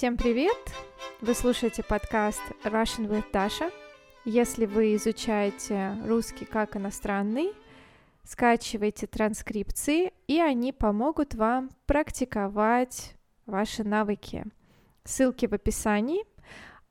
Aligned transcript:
Всем 0.00 0.16
привет! 0.16 0.56
Вы 1.20 1.34
слушаете 1.34 1.82
подкаст 1.82 2.40
Russian 2.64 3.06
with 3.06 3.30
Dasha. 3.34 3.70
Если 4.24 4.64
вы 4.64 4.94
изучаете 4.94 5.94
русский 6.06 6.46
как 6.46 6.74
иностранный, 6.74 7.52
скачивайте 8.24 9.06
транскрипции, 9.06 10.14
и 10.26 10.40
они 10.40 10.72
помогут 10.72 11.34
вам 11.34 11.68
практиковать 11.84 13.14
ваши 13.44 13.84
навыки. 13.84 14.46
Ссылки 15.04 15.44
в 15.44 15.52
описании. 15.52 16.24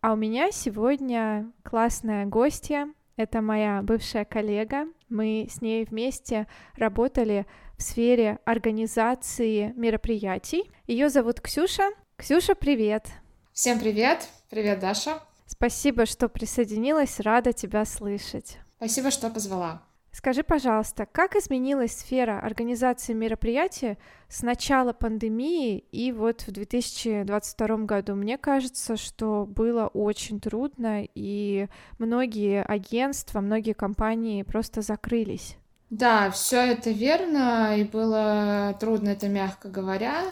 А 0.01 0.14
у 0.14 0.15
меня 0.15 0.51
сегодня 0.51 1.51
классная 1.64 2.28
гостья. 2.28 2.93
Это 3.15 3.41
моя 3.41 3.82
бывшая 3.82 4.23
коллега. 4.23 4.86
Мы 5.10 5.47
с 5.50 5.64
ней 5.64 5.83
вместе 5.83 6.46
работали 6.75 7.47
в 7.75 7.82
сфере 7.82 8.37
организации 8.46 9.73
мероприятий. 9.75 10.69
Ее 10.86 11.10
зовут 11.10 11.41
Ксюша. 11.41 11.89
Ксюша, 12.19 12.54
привет! 12.54 13.07
Всем 13.54 13.79
привет! 13.79 14.28
Привет, 14.50 14.82
Даша! 14.82 15.23
Спасибо, 15.46 16.05
что 16.05 16.28
присоединилась, 16.28 17.21
рада 17.21 17.54
тебя 17.54 17.86
слышать. 17.86 18.57
Спасибо, 18.75 19.09
что 19.09 19.29
позвала. 19.29 19.83
Скажи, 20.11 20.43
пожалуйста, 20.43 21.05
как 21.05 21.37
изменилась 21.37 21.93
сфера 21.93 22.42
организации 22.42 23.14
мероприятий 23.14 23.97
с 24.28 24.42
начала 24.42 24.92
пандемии 24.92 25.78
и 25.93 26.11
вот 26.11 26.42
в 26.42 26.51
2022 26.51 27.78
году? 27.86 28.15
Мне 28.15 28.37
кажется, 28.37 28.97
что 28.97 29.45
было 29.45 29.87
очень 29.87 30.42
трудно, 30.42 31.06
и 31.15 31.70
многие 32.00 32.64
агентства, 32.64 33.39
многие 33.39 33.72
компании 33.72 34.44
просто 34.44 34.81
закрылись. 34.81 35.56
Да, 35.89 36.30
все 36.30 36.58
это 36.73 36.92
верно, 36.92 37.75
и 37.75 37.84
было 37.84 38.78
трудно 38.80 39.09
это, 39.09 39.28
мягко 39.28 39.70
говоря. 39.70 40.23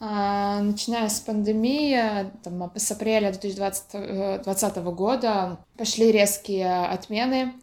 А, 0.00 0.60
начиная 0.60 1.08
с 1.08 1.20
пандемии, 1.20 2.30
там, 2.42 2.70
с 2.74 2.90
апреля 2.90 3.30
2020 3.30 4.76
года 4.76 5.58
пошли 5.78 6.10
резкие 6.10 6.86
отмены, 6.86 7.54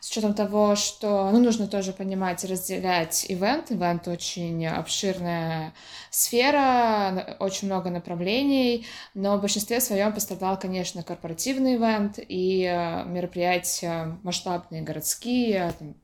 с 0.00 0.10
учетом 0.10 0.32
того, 0.32 0.76
что 0.76 1.28
ну, 1.32 1.40
нужно 1.40 1.66
тоже 1.66 1.92
понимать, 1.92 2.44
разделять 2.44 3.26
ивент. 3.28 3.72
Ивент 3.72 4.06
очень 4.06 4.64
обширная 4.66 5.74
сфера, 6.10 7.36
очень 7.40 7.66
много 7.66 7.90
направлений, 7.90 8.86
но 9.14 9.36
в 9.36 9.40
большинстве 9.40 9.80
своем 9.80 10.14
пострадал, 10.14 10.56
конечно, 10.58 11.02
корпоративный 11.02 11.74
ивент 11.74 12.18
и 12.18 12.64
э, 12.64 13.04
мероприятия 13.06 14.18
масштабные 14.22 14.82
городские, 14.82 15.74
там, 15.78 15.94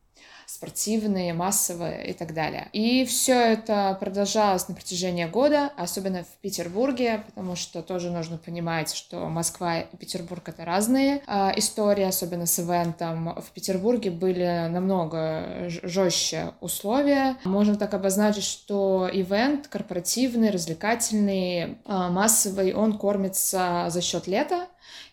спортивные, 0.59 1.33
массовые 1.35 2.09
и 2.09 2.13
так 2.13 2.35
далее. 2.35 2.69
И 2.73 3.05
все 3.05 3.35
это 3.53 3.97
продолжалось 4.01 4.69
на 4.69 4.75
протяжении 4.75 5.25
года, 5.25 5.71
особенно 5.77 6.25
в 6.25 6.41
Петербурге, 6.43 7.23
потому 7.27 7.55
что 7.55 7.81
тоже 7.81 8.11
нужно 8.11 8.39
понимать, 8.39 8.93
что 8.93 9.29
Москва 9.29 9.79
и 9.79 9.97
Петербург— 9.97 10.43
это 10.49 10.65
разные 10.65 11.23
э, 11.29 11.53
истории, 11.59 12.03
особенно 12.03 12.47
с 12.47 12.59
ивентом. 12.59 13.37
В 13.41 13.53
Петербурге 13.53 14.11
были 14.11 14.67
намного 14.69 15.69
жестче 15.69 16.55
условия. 16.61 17.37
Можно 17.45 17.77
так 17.77 17.95
обозначить, 17.95 18.45
что 18.45 19.09
ивент 19.13 19.69
корпоративный, 19.69 20.51
развлекательный, 20.51 21.61
э, 21.61 21.75
массовый, 21.87 22.75
он 22.75 22.99
кормится 22.99 23.87
за 23.91 24.01
счет 24.01 24.27
лета, 24.27 24.67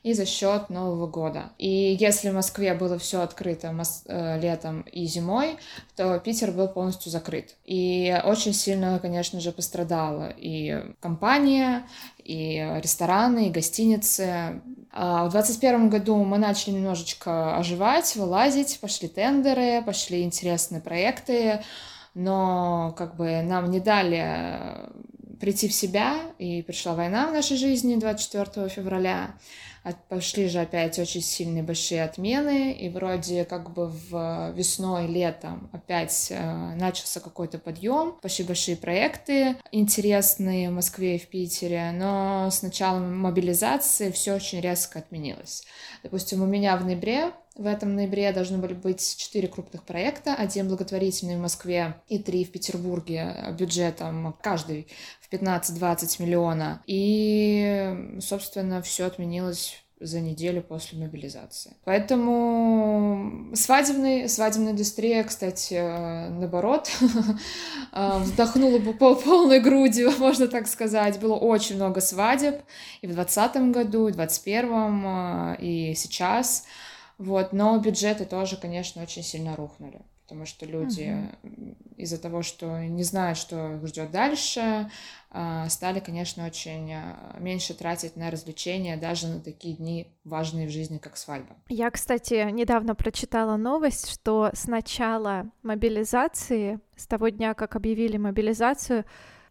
и 0.03 0.13
за 0.13 0.25
счет 0.25 0.69
Нового 0.69 1.07
года. 1.07 1.51
И 1.57 1.97
если 1.99 2.29
в 2.29 2.33
Москве 2.33 2.73
было 2.73 2.99
все 2.99 3.21
открыто 3.21 3.75
э, 4.05 4.39
летом 4.39 4.81
и 4.81 5.05
зимой, 5.05 5.57
то 5.95 6.19
Питер 6.19 6.51
был 6.51 6.67
полностью 6.67 7.11
закрыт. 7.11 7.55
И 7.65 8.15
очень 8.23 8.53
сильно, 8.53 8.99
конечно 8.99 9.39
же, 9.39 9.51
пострадала 9.51 10.33
и 10.37 10.93
компания, 10.99 11.87
и 12.23 12.57
рестораны, 12.81 13.47
и 13.47 13.51
гостиницы. 13.51 14.61
А 14.91 15.25
в 15.25 15.31
2021 15.31 15.89
году 15.89 16.23
мы 16.23 16.37
начали 16.37 16.73
немножечко 16.73 17.57
оживать, 17.57 18.15
вылазить, 18.15 18.79
пошли 18.79 19.07
тендеры, 19.07 19.83
пошли 19.83 20.23
интересные 20.23 20.81
проекты, 20.81 21.63
но 22.13 22.93
как 22.97 23.15
бы 23.15 23.41
нам 23.41 23.69
не 23.69 23.79
дали 23.79 24.89
прийти 25.39 25.67
в 25.67 25.73
себя, 25.73 26.19
и 26.39 26.61
пришла 26.61 26.93
война 26.93 27.27
в 27.27 27.33
нашей 27.33 27.57
жизни 27.57 27.95
24 27.95 28.69
февраля 28.69 29.35
пошли 30.09 30.47
же 30.47 30.59
опять 30.59 30.97
очень 30.97 31.21
сильные 31.21 31.61
большие 31.61 32.03
отмены, 32.03 32.71
и 32.73 32.89
вроде 32.89 33.45
как 33.45 33.71
бы 33.71 33.87
в 33.87 34.51
весной, 34.55 35.07
летом 35.07 35.69
опять 35.71 36.27
э, 36.31 36.75
начался 36.75 37.19
какой-то 37.19 37.59
подъем, 37.59 38.15
пошли 38.21 38.45
большие 38.45 38.77
проекты 38.77 39.57
интересные 39.71 40.69
в 40.69 40.73
Москве 40.73 41.17
и 41.17 41.19
в 41.19 41.27
Питере, 41.27 41.91
но 41.91 42.49
с 42.49 42.63
началом 42.63 43.17
мобилизации 43.19 44.11
все 44.11 44.33
очень 44.33 44.59
резко 44.59 44.99
отменилось. 44.99 45.63
Допустим, 46.01 46.41
у 46.41 46.47
меня 46.47 46.77
в 46.77 46.85
ноябре 46.85 47.31
в 47.55 47.65
этом 47.65 47.95
ноябре 47.95 48.31
должны 48.33 48.57
были 48.57 48.73
быть 48.73 49.15
четыре 49.17 49.47
крупных 49.47 49.83
проекта, 49.83 50.35
один 50.35 50.67
благотворительный 50.67 51.37
в 51.37 51.41
Москве 51.41 51.95
и 52.07 52.19
три 52.19 52.43
в 52.43 52.51
Петербурге 52.51 53.55
бюджетом 53.57 54.35
каждый 54.41 54.87
в 55.21 55.31
15-20 55.31 56.21
миллиона. 56.21 56.83
И, 56.85 58.17
собственно, 58.19 58.81
все 58.81 59.05
отменилось 59.05 59.85
за 60.01 60.19
неделю 60.19 60.61
после 60.61 60.99
мобилизации. 60.99 61.77
Поэтому 61.85 63.55
свадебный, 63.55 64.27
свадебная 64.27 64.73
индустрия, 64.73 65.23
кстати, 65.23 65.75
наоборот, 66.29 66.91
вдохнула 67.93 68.79
бы 68.79 68.93
по 68.93 69.15
полной 69.15 69.61
грудью, 69.61 70.11
можно 70.19 70.47
так 70.47 70.67
сказать. 70.67 71.19
Было 71.21 71.35
очень 71.35 71.77
много 71.77 72.01
свадеб 72.01 72.61
и 73.01 73.07
в 73.07 73.13
2020 73.13 73.71
году, 73.71 74.09
и 74.09 74.11
в 74.11 74.15
2021, 74.15 75.53
и 75.59 75.93
сейчас. 75.95 76.65
Вот, 77.17 77.53
но 77.53 77.77
бюджеты 77.79 78.25
тоже, 78.25 78.57
конечно, 78.57 79.01
очень 79.01 79.23
сильно 79.23 79.55
рухнули, 79.55 80.01
потому 80.23 80.45
что 80.45 80.65
люди 80.65 81.29
угу. 81.43 81.75
из-за 81.95 82.17
того, 82.17 82.41
что 82.41 82.83
не 82.83 83.03
знают, 83.03 83.37
что 83.37 83.75
их 83.75 83.87
ждет 83.87 84.11
дальше, 84.11 84.89
а, 85.31 85.69
стали, 85.69 85.99
конечно, 85.99 86.45
очень 86.45 86.91
а, 86.93 87.37
меньше 87.39 87.73
тратить 87.73 88.15
на 88.17 88.31
развлечения 88.31 88.97
даже 88.97 89.27
на 89.27 89.39
такие 89.39 89.75
дни 89.75 90.07
важные 90.23 90.67
в 90.67 90.71
жизни, 90.71 90.97
как 90.97 91.15
свадьба. 91.15 91.55
Я, 91.69 91.89
кстати, 91.89 92.49
недавно 92.51 92.95
прочитала 92.95 93.55
новость, 93.55 94.09
что 94.09 94.49
с 94.53 94.67
начала 94.67 95.49
мобилизации, 95.63 96.79
с 96.97 97.07
того 97.07 97.29
дня, 97.29 97.53
как 97.53 97.75
объявили 97.75 98.17
мобилизацию, 98.17 99.05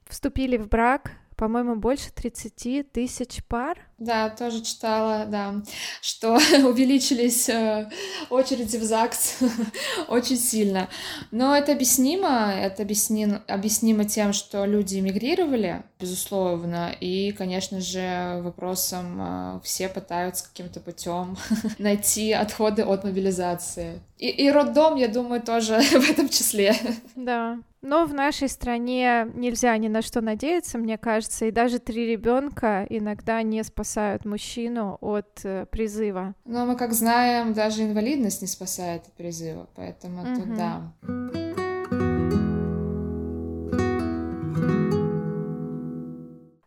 вступили 0.07 0.59
в 0.59 0.69
брак 0.69 1.13
по-моему, 1.37 1.77
больше 1.77 2.13
30 2.13 2.93
тысяч 2.93 3.45
пар. 3.45 3.79
Да, 3.99 4.29
тоже 4.29 4.61
читала, 4.61 5.25
да, 5.27 5.63
что 6.01 6.35
увеличились 6.67 7.49
э, 7.49 7.89
очереди 8.29 8.77
в 8.77 8.83
ЗАГС 8.83 9.39
очень 10.09 10.37
сильно. 10.37 10.89
Но 11.31 11.57
это 11.57 11.73
объяснимо, 11.73 12.53
это 12.53 12.83
объяснимо, 12.83 13.43
объяснимо 13.47 14.05
тем, 14.05 14.33
что 14.33 14.65
люди 14.65 14.99
эмигрировали, 14.99 15.85
безусловно, 16.01 16.93
и, 17.01 17.31
конечно 17.33 17.81
же, 17.81 18.41
вопросом 18.43 19.19
э, 19.21 19.61
все 19.63 19.89
пытаются 19.89 20.49
каким-то 20.49 20.81
путем 20.81 21.37
найти 21.79 22.33
отходы 22.33 22.83
от 22.83 23.05
мобилизации. 23.05 24.01
И, 24.19 24.29
и 24.29 24.51
роддом, 24.51 24.97
я 24.97 25.07
думаю, 25.09 25.41
тоже 25.41 25.81
в 25.81 26.11
этом 26.11 26.29
числе. 26.29 26.75
Да. 27.15 27.59
Но 27.87 28.07
в 28.07 28.15
нашей 28.15 28.49
стране 28.49 29.31
нельзя 29.35 29.77
ни 29.77 29.89
на 29.89 30.01
что 30.01 30.23
надеяться, 30.23 30.79
мне 30.79 30.97
кажется, 30.97 31.45
и 31.45 31.51
даже 31.51 31.79
три 31.79 32.07
ребенка 32.07 32.87
иногда 32.89 33.43
не 33.43 33.63
спасают 33.85 34.25
мужчину 34.25 34.97
от 35.03 35.45
э, 35.45 35.67
призыва. 35.67 36.35
Но 36.47 36.65
мы, 36.65 36.75
как 36.75 36.95
знаем, 36.95 37.53
даже 37.53 37.83
инвалидность 37.83 38.41
не 38.41 38.49
спасает 38.49 39.07
от 39.07 39.13
призыва, 39.13 39.69
поэтому 39.75 40.23
угу. 40.23 40.35
тут 40.37 40.57
да. 40.57 40.93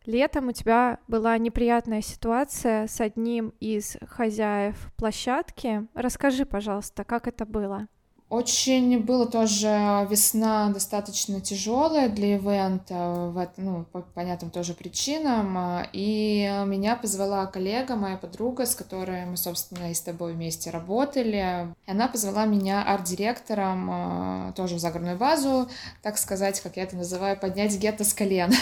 Летом 0.06 0.48
у 0.48 0.52
тебя 0.52 1.00
была 1.08 1.36
неприятная 1.38 2.00
ситуация 2.00 2.86
с 2.86 3.00
одним 3.00 3.52
из 3.60 3.96
хозяев 4.06 4.76
площадки. 4.96 5.86
Расскажи, 5.94 6.46
пожалуйста, 6.46 7.04
как 7.04 7.26
это 7.26 7.44
было? 7.44 7.88
Очень 8.30 9.00
было 9.00 9.24
тоже 9.26 10.06
весна 10.10 10.68
достаточно 10.68 11.40
тяжелая 11.40 12.10
для 12.10 12.34
ивента, 12.34 13.30
в, 13.32 13.48
ну, 13.56 13.86
по 13.90 14.02
понятным 14.02 14.50
тоже 14.50 14.74
причинам. 14.74 15.56
А, 15.56 15.86
и 15.94 16.42
меня 16.66 16.94
позвала 16.96 17.46
коллега, 17.46 17.96
моя 17.96 18.18
подруга, 18.18 18.66
с 18.66 18.74
которой 18.74 19.24
мы, 19.24 19.38
собственно, 19.38 19.90
и 19.90 19.94
с 19.94 20.02
тобой 20.02 20.34
вместе 20.34 20.68
работали. 20.68 21.72
И 21.86 21.90
она 21.90 22.06
позвала 22.06 22.44
меня 22.44 22.82
арт-директором 22.82 23.88
а, 23.90 24.52
тоже 24.52 24.74
в 24.74 24.78
загородную 24.78 25.16
базу, 25.16 25.70
так 26.02 26.18
сказать, 26.18 26.60
как 26.60 26.76
я 26.76 26.82
это 26.82 26.96
называю, 26.96 27.38
поднять 27.38 27.78
гетто 27.78 28.04
с 28.04 28.12
колен, 28.12 28.52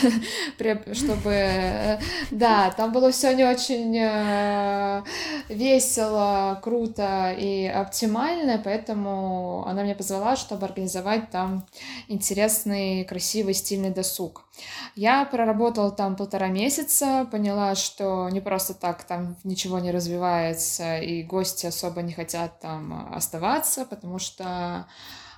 чтобы... 0.93 1.31
Э, 1.33 1.99
да, 2.31 2.71
там 2.71 2.93
было 2.93 3.11
все 3.11 3.35
не 3.35 3.43
очень 3.43 3.97
э, 3.99 5.03
весело, 5.49 6.61
круто 6.63 7.35
и 7.37 7.67
оптимально, 7.67 8.61
поэтому 8.63 9.56
она 9.65 9.83
меня 9.83 9.95
позвала, 9.95 10.37
чтобы 10.37 10.67
организовать 10.67 11.31
там 11.31 11.67
интересный, 12.09 13.05
красивый, 13.05 13.55
стильный 13.55 13.91
досуг. 13.91 14.45
Я 14.95 15.25
проработала 15.25 15.91
там 15.91 16.17
полтора 16.17 16.49
месяца, 16.49 17.27
поняла, 17.31 17.75
что 17.75 18.29
не 18.31 18.41
просто 18.41 18.75
так 18.75 19.05
там 19.05 19.37
ничего 19.45 19.79
не 19.79 19.91
развивается, 19.91 20.99
и 20.99 21.23
гости 21.23 21.67
особо 21.67 22.03
не 22.03 22.13
хотят 22.13 22.61
там 22.61 23.15
оставаться, 23.15 23.85
потому 23.85 24.19
что 24.19 24.87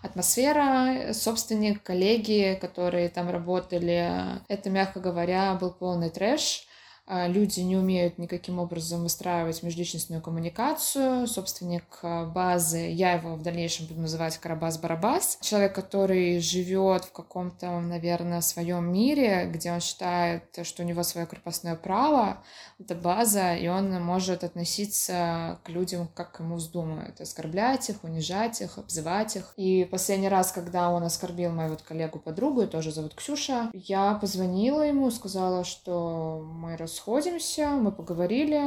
атмосфера, 0.03 1.13
собственник, 1.13 1.83
коллеги, 1.83 2.57
которые 2.61 3.09
там 3.09 3.31
работали, 3.31 4.41
это, 4.49 4.71
мягко 4.71 5.01
говоря, 5.01 5.55
был 5.55 5.71
полный 5.71 6.11
трэш. 6.11 6.68
А, 7.11 7.27
люди 7.27 7.61
не 7.61 7.75
умеют 7.75 8.19
никаким 8.19 8.59
образом 8.59 9.03
выстраивать 9.03 9.63
межличностную 9.63 10.21
коммуникацию. 10.21 11.27
Собственник 11.27 11.85
а, 12.03 12.27
базы, 12.27 12.91
я 12.91 13.13
его 13.15 13.35
в 13.35 13.43
дальнейшем 13.43 13.87
буду 13.87 14.03
называть 14.03 14.39
Карабас-Барабас, 14.43 15.39
человек, 15.41 15.75
который 15.75 16.39
живет 16.39 17.05
в 17.05 17.13
каком-то, 17.13 17.81
наверное, 17.81 18.43
своем 18.43 18.93
мире, 18.93 19.49
где 19.51 19.73
он 19.73 19.81
считает, 19.81 20.45
что 20.65 20.83
у 20.83 20.87
него 20.87 21.03
свое 21.03 21.27
крепостное 21.27 21.77
право, 21.77 22.43
это 22.79 22.95
база, 22.95 23.55
и 23.55 23.69
он 23.69 23.91
может 24.03 24.45
относиться 24.45 25.61
к 25.65 25.71
людям, 25.71 26.11
как 26.15 26.39
ему 26.41 26.57
вздумает, 26.57 27.23
оскорблять 27.23 27.89
их, 27.89 28.05
унижать 28.05 28.61
их, 28.61 28.77
обзывать 28.77 29.37
их. 29.37 29.55
И 29.57 29.89
последний 29.91 30.29
раз, 30.29 30.53
когда 30.53 30.91
он 30.91 31.03
оскорбил 31.05 31.53
мою 31.53 31.71
вот 31.71 31.81
коллегу-подругу, 31.81 32.67
тоже 32.67 32.93
зовут 32.93 33.15
Ксюша, 33.15 33.71
я 33.73 34.13
позвонила 34.15 34.83
ему, 34.83 35.11
сказала, 35.11 35.65
что 35.65 36.47
мы 36.53 36.77
рас 36.77 36.98
сходимся, 36.99 37.69
мы 37.71 37.93
поговорили 37.93 38.61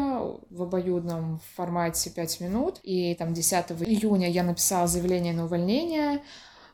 в 0.49 0.63
обоюдном 0.63 1.39
формате 1.55 2.09
5 2.09 2.39
минут, 2.41 2.79
и 2.83 3.15
там 3.15 3.33
10 3.33 3.71
июня 3.71 4.29
я 4.29 4.43
написала 4.43 4.87
заявление 4.87 5.33
на 5.33 5.45
увольнение, 5.45 6.21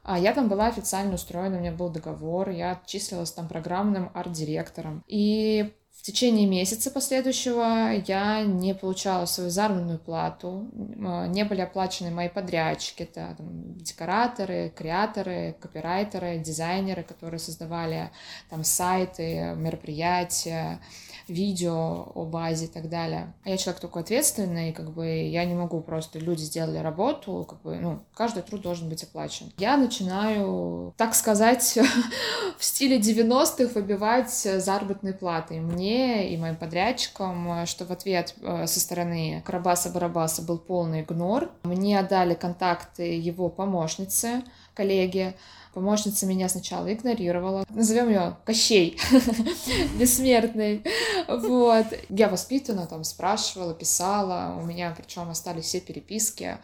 а 0.04 0.18
я 0.18 0.34
там 0.34 0.48
была 0.48 0.68
официально 0.68 1.16
устроена, 1.16 1.58
у 1.58 1.60
меня 1.60 1.72
был 1.72 1.90
договор, 1.90 2.50
я 2.50 2.80
числилась 2.86 3.32
там 3.32 3.48
программным 3.48 4.10
арт-директором. 4.14 5.04
И 5.08 5.74
в 5.98 6.04
течение 6.04 6.48
месяца 6.48 6.92
последующего 6.92 7.92
я 8.08 8.44
не 8.44 8.74
получала 8.76 9.26
свою 9.26 9.50
заработную 9.50 10.00
плату, 10.00 10.72
а, 11.04 11.28
не 11.28 11.44
были 11.44 11.62
оплачены 11.62 12.12
мои 12.12 12.30
подрядчики, 12.30 13.04
это 13.04 13.34
там, 13.38 13.78
декораторы, 13.80 14.72
креаторы, 14.76 15.58
копирайтеры, 15.60 16.38
дизайнеры, 16.38 17.04
которые 17.04 17.40
создавали 17.40 18.12
там 18.50 18.64
сайты, 18.64 19.56
мероприятия, 19.58 20.80
видео 21.30 22.12
о 22.16 22.26
базе 22.26 22.66
и 22.66 22.68
так 22.68 22.90
далее. 22.90 23.34
А 23.44 23.50
я 23.50 23.58
человек 23.58 23.82
такой 23.82 24.02
ответственный, 24.02 24.74
как 24.74 24.92
бы 24.92 25.08
я 25.08 25.46
не 25.46 25.54
могу 25.54 25.82
просто, 25.82 26.20
люди 26.20 26.42
сделали 26.42 26.80
работу, 26.80 27.46
как 27.48 27.62
бы, 27.62 27.78
ну, 27.78 28.00
каждый 28.14 28.44
труд 28.44 28.62
должен 28.62 28.90
быть 28.90 29.04
оплачен. 29.04 29.52
Я 29.58 29.78
начинаю, 29.78 30.94
так 30.98 31.16
сказать, 31.16 31.78
в 32.58 32.64
стиле 32.64 33.00
90-х 33.00 33.74
выбивать 33.74 34.32
заработные 34.32 35.14
платы 35.14 35.60
мне, 35.60 36.30
и 36.30 36.38
моим 36.38 36.56
подрядчикам, 36.56 37.66
что 37.66 37.86
в 37.86 37.92
ответ 37.92 38.36
э, 38.42 38.68
со 38.68 38.80
стороны 38.80 39.44
Карабаса-Барабаса 39.46 40.42
был 40.42 40.58
полный 40.58 41.02
игнор. 41.02 41.52
Мне 41.64 42.00
отдали 42.00 42.34
контакты 42.34 43.18
его 43.18 43.50
помощницы, 43.50 44.44
коллеги, 44.74 45.36
Помощница 45.78 46.26
меня 46.26 46.50
сначала 46.50 46.92
игнорировала. 46.92 47.64
Назовем 47.70 48.10
ее 48.10 48.36
Кощей, 48.46 49.00
бессмертный. 50.00 50.84
Вот. 51.28 51.86
Я 52.10 52.30
воспитана, 52.30 52.88
там 52.88 53.04
спрашивала, 53.04 53.76
писала. 53.76 54.58
У 54.60 54.66
меня 54.66 54.92
причем 54.98 55.30
остались 55.30 55.66
все 55.66 55.80
переписки 55.80 56.58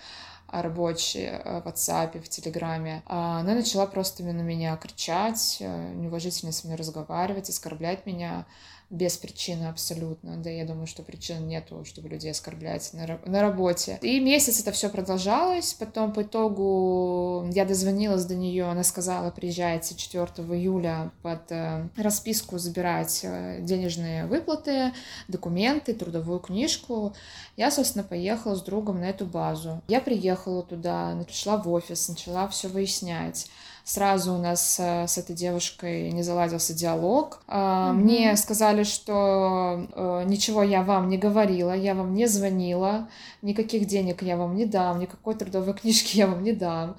рабочие 0.47 1.43
э, 1.45 1.61
в 1.61 1.67
WhatsApp, 1.67 2.19
в 2.19 2.27
Телеграме. 2.27 3.03
А 3.05 3.41
она 3.41 3.53
начала 3.53 3.85
просто 3.85 4.23
на 4.23 4.41
меня 4.41 4.75
кричать, 4.77 5.57
э, 5.59 5.93
неуважительно 5.93 6.51
со 6.51 6.65
мной 6.65 6.79
разговаривать, 6.79 7.49
оскорблять 7.49 8.07
меня 8.07 8.47
без 8.89 9.17
причины 9.17 9.65
абсолютно. 9.65 10.37
Да, 10.37 10.49
я 10.49 10.65
думаю, 10.65 10.87
что 10.87 11.03
причин 11.03 11.47
нету, 11.47 11.83
чтобы 11.85 12.09
людей 12.09 12.31
оскорблять 12.31 12.93
на, 12.93 13.19
на 13.25 13.41
работе. 13.41 13.99
И 14.01 14.19
месяц 14.19 14.59
это 14.59 14.71
все 14.71 14.89
продолжалось. 14.89 15.73
Потом 15.73 16.13
по 16.13 16.23
итогу 16.23 17.47
я 17.51 17.65
дозвонилась 17.65 18.25
до 18.25 18.35
нее, 18.35 18.65
она 18.65 18.83
сказала, 18.83 19.31
приезжайте 19.31 19.95
4 19.95 20.25
июля 20.53 21.11
под 21.21 21.51
э, 21.51 21.87
расписку 21.97 22.57
забирать 22.57 23.21
э, 23.23 23.59
денежные 23.61 24.25
выплаты, 24.25 24.93
документы, 25.27 25.93
трудовую 25.93 26.39
книжку. 26.39 27.13
Я, 27.57 27.71
собственно, 27.71 28.03
поехала 28.03 28.55
с 28.55 28.61
другом 28.61 28.99
на 28.99 29.05
эту 29.05 29.25
базу. 29.25 29.81
Я 29.87 30.01
приехала 30.01 30.63
туда, 30.63 31.15
пришла 31.25 31.57
в 31.57 31.69
офис, 31.71 32.09
начала 32.09 32.47
все 32.47 32.67
выяснять 32.67 33.49
сразу 33.83 34.33
у 34.33 34.37
нас 34.37 34.77
э, 34.79 35.07
с 35.07 35.17
этой 35.17 35.35
девушкой 35.35 36.11
не 36.11 36.23
заладился 36.23 36.73
диалог. 36.73 37.41
Mm-hmm. 37.47 37.93
Мне 37.93 38.37
сказали, 38.37 38.83
что 38.83 39.87
э, 39.93 40.23
ничего 40.25 40.63
я 40.63 40.83
вам 40.83 41.09
не 41.09 41.17
говорила, 41.17 41.75
я 41.75 41.93
вам 41.93 42.13
не 42.13 42.27
звонила, 42.27 43.09
никаких 43.41 43.85
денег 43.85 44.23
я 44.23 44.37
вам 44.37 44.55
не 44.55 44.65
дам, 44.65 44.99
никакой 44.99 45.35
трудовой 45.35 45.73
книжки 45.81 46.17
я 46.17 46.27
вам 46.27 46.43
не 46.43 46.53
дам. 46.53 46.95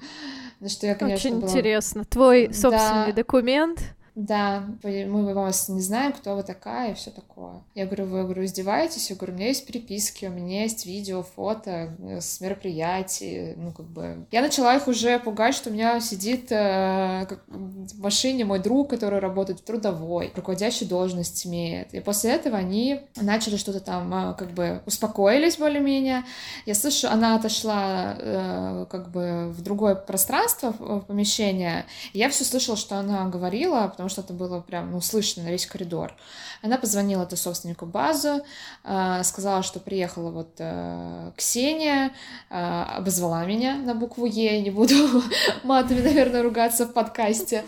На 0.59 0.69
что 0.69 0.87
я, 0.87 0.95
конечно, 0.95 1.29
Очень 1.29 1.39
была... 1.41 1.49
интересно. 1.49 2.05
Твой 2.05 2.53
собственный 2.53 3.07
да. 3.07 3.13
документ 3.13 3.95
да, 4.15 4.63
мы 4.81 5.33
вас 5.33 5.67
не 5.67 5.81
знаем, 5.81 6.13
кто 6.13 6.35
вы 6.35 6.43
такая 6.43 6.91
и 6.91 6.93
все 6.95 7.11
такое. 7.11 7.61
Я 7.75 7.85
говорю, 7.85 8.05
вы, 8.05 8.23
говорю, 8.23 8.45
издеваетесь? 8.45 9.09
Я 9.09 9.17
говорю, 9.17 9.33
у 9.33 9.35
меня 9.35 9.47
есть 9.47 9.67
переписки, 9.67 10.25
у 10.25 10.29
меня 10.29 10.63
есть 10.63 10.85
видео, 10.85 11.21
фото 11.21 11.93
э, 11.99 12.21
с 12.21 12.39
мероприятий, 12.39 13.55
ну, 13.57 13.73
как 13.73 13.85
бы... 13.87 14.25
Я 14.31 14.41
начала 14.41 14.75
их 14.77 14.87
уже 14.87 15.19
пугать, 15.19 15.53
что 15.53 15.69
у 15.69 15.73
меня 15.73 15.99
сидит 15.99 16.49
э, 16.49 17.25
как, 17.27 17.43
в 17.47 17.99
машине 17.99 18.45
мой 18.45 18.59
друг, 18.59 18.89
который 18.89 19.19
работает 19.19 19.59
в 19.59 19.63
трудовой, 19.63 20.31
руководящую 20.33 20.87
должность 20.87 21.45
имеет. 21.45 21.93
И 21.93 21.99
после 21.99 22.31
этого 22.31 22.57
они 22.57 23.01
начали 23.17 23.57
что-то 23.57 23.81
там, 23.81 24.13
э, 24.13 24.33
как 24.35 24.51
бы, 24.51 24.81
успокоились 24.85 25.57
более-менее. 25.57 26.23
Я 26.65 26.75
слышу, 26.75 27.09
она 27.09 27.35
отошла, 27.35 28.15
э, 28.17 28.85
как 28.89 29.11
бы, 29.11 29.49
в 29.49 29.61
другое 29.61 29.95
пространство, 29.95 30.73
в 30.79 31.01
помещение, 31.01 31.85
я 32.13 32.29
все 32.29 32.45
слышала, 32.45 32.77
что 32.77 32.95
она 32.97 33.27
говорила, 33.27 33.89
потому 33.89 34.04
потому 34.05 34.09
что 34.09 34.21
это 34.21 34.33
было 34.33 34.61
прям, 34.61 34.91
ну, 34.91 35.01
слышно 35.01 35.43
на 35.43 35.49
весь 35.49 35.65
коридор. 35.65 36.13
Она 36.61 36.77
позвонила 36.77 37.23
это 37.23 37.35
собственнику 37.35 37.87
базы, 37.87 38.43
э, 38.83 39.23
сказала, 39.23 39.63
что 39.63 39.79
приехала 39.79 40.29
вот 40.29 40.51
э, 40.59 41.31
Ксения, 41.35 42.11
э, 42.51 42.83
обозвала 42.97 43.45
меня 43.45 43.77
на 43.77 43.95
букву 43.95 44.25
Е, 44.25 44.61
не 44.61 44.69
буду 44.69 44.93
матами, 45.63 46.01
наверное, 46.01 46.43
ругаться 46.43 46.85
в 46.85 46.93
подкасте, 46.93 47.63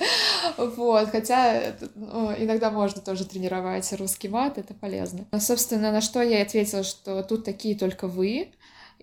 вот, 0.58 1.10
хотя 1.10 1.76
ну, 1.96 2.32
иногда 2.38 2.70
можно 2.70 3.02
тоже 3.02 3.26
тренировать 3.26 3.92
русский 3.94 4.30
мат, 4.30 4.60
это 4.60 4.76
полезно. 4.76 5.26
Собственно, 5.40 5.92
на 5.92 6.02
что 6.02 6.22
я 6.22 6.44
ответила, 6.44 6.84
что 6.84 7.24
тут 7.24 7.46
такие 7.46 7.76
только 7.76 8.08
вы, 8.08 8.50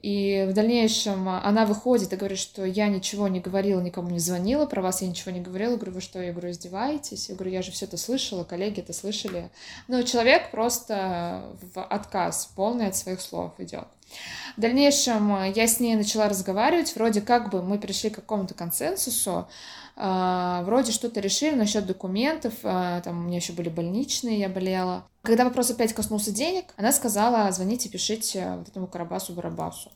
и 0.05 0.45
в 0.47 0.53
дальнейшем 0.53 1.31
она 1.31 1.65
выходит 1.65 2.13
и 2.13 2.17
говорит, 2.17 2.39
что 2.39 2.63
я 2.63 2.89
ничего 2.89 3.27
не 3.27 3.41
говорила, 3.41 3.81
никому 3.81 4.11
не 4.11 4.19
звонила, 4.19 4.67
про 4.67 4.83
вас 4.83 5.01
я 5.01 5.09
ничего 5.09 5.33
не 5.33 5.41
говорила. 5.41 5.71
Я 5.71 5.77
говорю, 5.77 5.93
вы 5.93 6.03
что, 6.03 6.21
я 6.21 6.33
говорю, 6.33 6.51
издеваетесь? 6.51 7.31
Я 7.31 7.35
говорю, 7.37 7.53
я 7.53 7.63
же 7.63 7.73
все 7.73 7.87
это 7.87 7.97
слышала, 7.97 8.45
коллеги 8.45 8.81
это 8.81 8.93
слышали. 8.93 9.49
Но 9.89 10.03
человек 10.03 10.51
просто 10.51 11.57
в 11.73 11.83
отказ 11.83 12.51
полный 12.55 12.89
от 12.89 12.97
своих 12.97 13.19
слов 13.23 13.53
идет. 13.57 13.87
В 14.59 14.61
дальнейшем 14.61 15.43
я 15.55 15.67
с 15.67 15.81
ней 15.81 15.97
начала 15.97 16.29
разговаривать, 16.29 16.95
вроде 16.95 17.23
как 17.23 17.49
бы 17.49 17.63
мы 17.63 17.79
пришли 17.79 18.11
к 18.11 18.17
какому-то 18.17 18.53
консенсусу, 18.53 19.31
а, 19.33 19.49
вроде 19.97 20.93
что-то 20.93 21.21
решили 21.21 21.55
насчет 21.55 21.87
документов, 21.87 22.55
а, 22.65 23.01
там 23.01 23.21
у 23.21 23.23
меня 23.29 23.37
еще 23.37 23.53
были 23.53 23.69
больничные, 23.69 24.41
я 24.41 24.49
болела. 24.49 25.07
Когда 25.23 25.45
вопрос 25.45 25.71
опять 25.71 25.93
коснулся 25.93 26.33
денег, 26.33 26.67
она 26.77 26.93
сказала, 26.93 27.51
звоните, 27.53 27.89
пишите 27.89 28.57
вот 28.59 28.69
этому 28.69 28.87
Карабасу-Барабасу. 28.87 29.91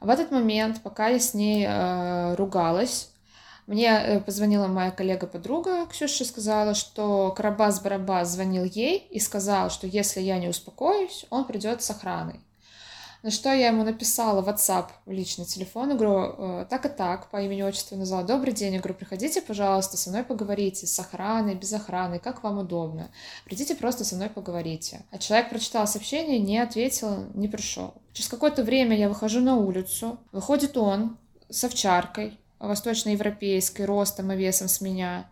В 0.00 0.08
этот 0.08 0.30
момент, 0.30 0.82
пока 0.82 1.08
я 1.08 1.18
с 1.18 1.34
ней 1.34 1.66
э, 1.66 2.34
ругалась, 2.34 3.10
мне 3.66 3.88
э, 3.88 4.20
позвонила 4.20 4.66
моя 4.66 4.90
коллега-подруга 4.90 5.86
Ксюша, 5.86 6.24
сказала, 6.24 6.74
что 6.74 7.34
Карабас-Барабас 7.36 8.24
звонил 8.24 8.64
ей 8.64 9.06
и 9.10 9.20
сказал, 9.20 9.70
что 9.70 9.86
если 9.86 10.20
я 10.20 10.38
не 10.38 10.48
успокоюсь, 10.48 11.26
он 11.30 11.44
придет 11.44 11.82
с 11.82 11.90
охраной. 11.90 12.40
На 13.22 13.32
что 13.32 13.52
я 13.52 13.68
ему 13.68 13.82
написала 13.82 14.42
в 14.42 14.48
WhatsApp, 14.48 14.90
в 15.04 15.10
личный 15.10 15.44
телефон, 15.44 15.96
говорю, 15.96 16.34
«Э, 16.38 16.66
так 16.70 16.86
и 16.86 16.88
так, 16.88 17.30
по 17.30 17.42
имени 17.42 17.62
отчеству 17.62 17.96
назвала, 17.96 18.22
добрый 18.22 18.52
день, 18.52 18.74
я 18.74 18.78
говорю, 18.78 18.94
приходите, 18.94 19.42
пожалуйста, 19.42 19.96
со 19.96 20.10
мной 20.10 20.22
поговорите, 20.22 20.86
с 20.86 21.00
охраной, 21.00 21.56
без 21.56 21.72
охраны, 21.72 22.20
как 22.20 22.44
вам 22.44 22.58
удобно. 22.58 23.10
Придите 23.44 23.74
просто 23.74 24.04
со 24.04 24.14
мной 24.14 24.30
поговорите. 24.30 25.02
А 25.10 25.18
человек 25.18 25.50
прочитал 25.50 25.88
сообщение, 25.88 26.38
не 26.38 26.58
ответил, 26.58 27.26
не 27.34 27.48
пришел. 27.48 27.94
Через 28.12 28.28
какое-то 28.28 28.62
время 28.62 28.96
я 28.96 29.08
выхожу 29.08 29.40
на 29.40 29.56
улицу, 29.56 30.20
выходит 30.30 30.76
он 30.76 31.18
с 31.48 31.64
овчаркой, 31.64 32.38
восточноевропейской, 32.60 33.84
ростом 33.84 34.30
и 34.30 34.36
весом 34.36 34.68
с 34.68 34.80
меня. 34.80 35.28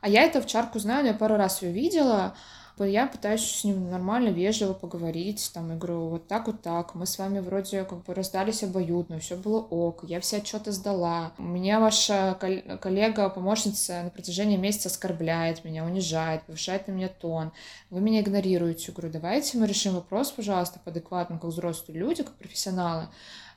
А 0.00 0.08
я 0.08 0.22
эту 0.22 0.38
овчарку 0.38 0.78
знаю, 0.78 1.04
я 1.04 1.12
пару 1.12 1.36
раз 1.36 1.60
ее 1.60 1.72
видела, 1.72 2.34
Я 2.78 3.06
пытаюсь 3.06 3.42
с 3.42 3.64
ним 3.64 3.90
нормально, 3.90 4.28
вежливо 4.28 4.74
поговорить, 4.74 5.50
там, 5.54 5.70
я 5.70 5.76
говорю, 5.76 6.08
вот 6.08 6.28
так 6.28 6.46
вот 6.46 6.60
так, 6.60 6.94
мы 6.94 7.06
с 7.06 7.18
вами 7.18 7.38
вроде 7.38 7.84
как 7.84 8.04
бы 8.04 8.14
раздались 8.14 8.62
обоюдно, 8.62 9.18
все 9.18 9.36
было 9.36 9.60
ок, 9.60 10.04
я 10.04 10.20
все 10.20 10.38
отчеты 10.38 10.72
сдала. 10.72 11.32
Меня 11.38 11.80
ваша 11.80 12.36
коллега, 12.80 13.30
помощница 13.30 14.02
на 14.02 14.10
протяжении 14.10 14.58
месяца 14.58 14.88
оскорбляет 14.88 15.64
меня, 15.64 15.84
унижает, 15.84 16.42
повышает 16.42 16.86
на 16.86 16.92
меня 16.92 17.08
тон, 17.08 17.52
вы 17.88 18.00
меня 18.00 18.20
игнорируете. 18.20 18.92
Говорю, 18.92 19.12
давайте 19.12 19.56
мы 19.56 19.66
решим 19.66 19.94
вопрос, 19.94 20.30
пожалуйста, 20.30 20.78
по 20.84 20.90
адекватно, 20.90 21.38
как 21.38 21.50
взрослые 21.50 21.98
люди, 21.98 22.22
как 22.22 22.34
профессионалы 22.34 23.08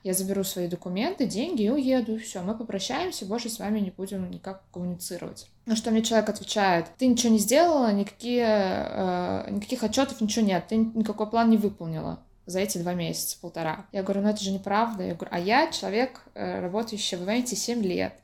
я 0.02 0.14
заберу 0.14 0.44
свои 0.44 0.68
документы, 0.68 1.26
деньги 1.26 1.62
и 1.62 1.70
уеду, 1.70 2.16
и 2.16 2.18
все, 2.18 2.42
мы 2.42 2.56
попрощаемся, 2.56 3.26
больше 3.26 3.48
с 3.48 3.58
вами 3.58 3.80
не 3.80 3.90
будем 3.90 4.30
никак 4.30 4.62
коммуницировать. 4.72 5.48
На 5.66 5.76
что 5.76 5.90
мне 5.90 6.02
человек 6.02 6.28
отвечает, 6.28 6.86
ты 6.98 7.06
ничего 7.06 7.32
не 7.32 7.38
сделала, 7.38 7.92
никакие, 7.92 8.46
э, 8.46 9.50
никаких 9.50 9.82
отчетов, 9.82 10.20
ничего 10.20 10.44
нет, 10.44 10.64
ты 10.68 10.76
никакой 10.76 11.28
план 11.28 11.50
не 11.50 11.56
выполнила 11.56 12.20
за 12.50 12.60
эти 12.60 12.78
два 12.78 12.94
месяца, 12.94 13.38
полтора. 13.40 13.86
Я 13.92 14.02
говорю, 14.02 14.22
ну 14.22 14.28
это 14.28 14.42
же 14.42 14.50
неправда. 14.50 15.04
Я 15.04 15.14
говорю, 15.14 15.30
а 15.32 15.38
я 15.38 15.70
человек, 15.70 16.20
э, 16.34 16.60
работающий 16.60 17.16
в 17.16 17.24
ивенте 17.24 17.56
7 17.56 17.82
лет. 17.82 18.14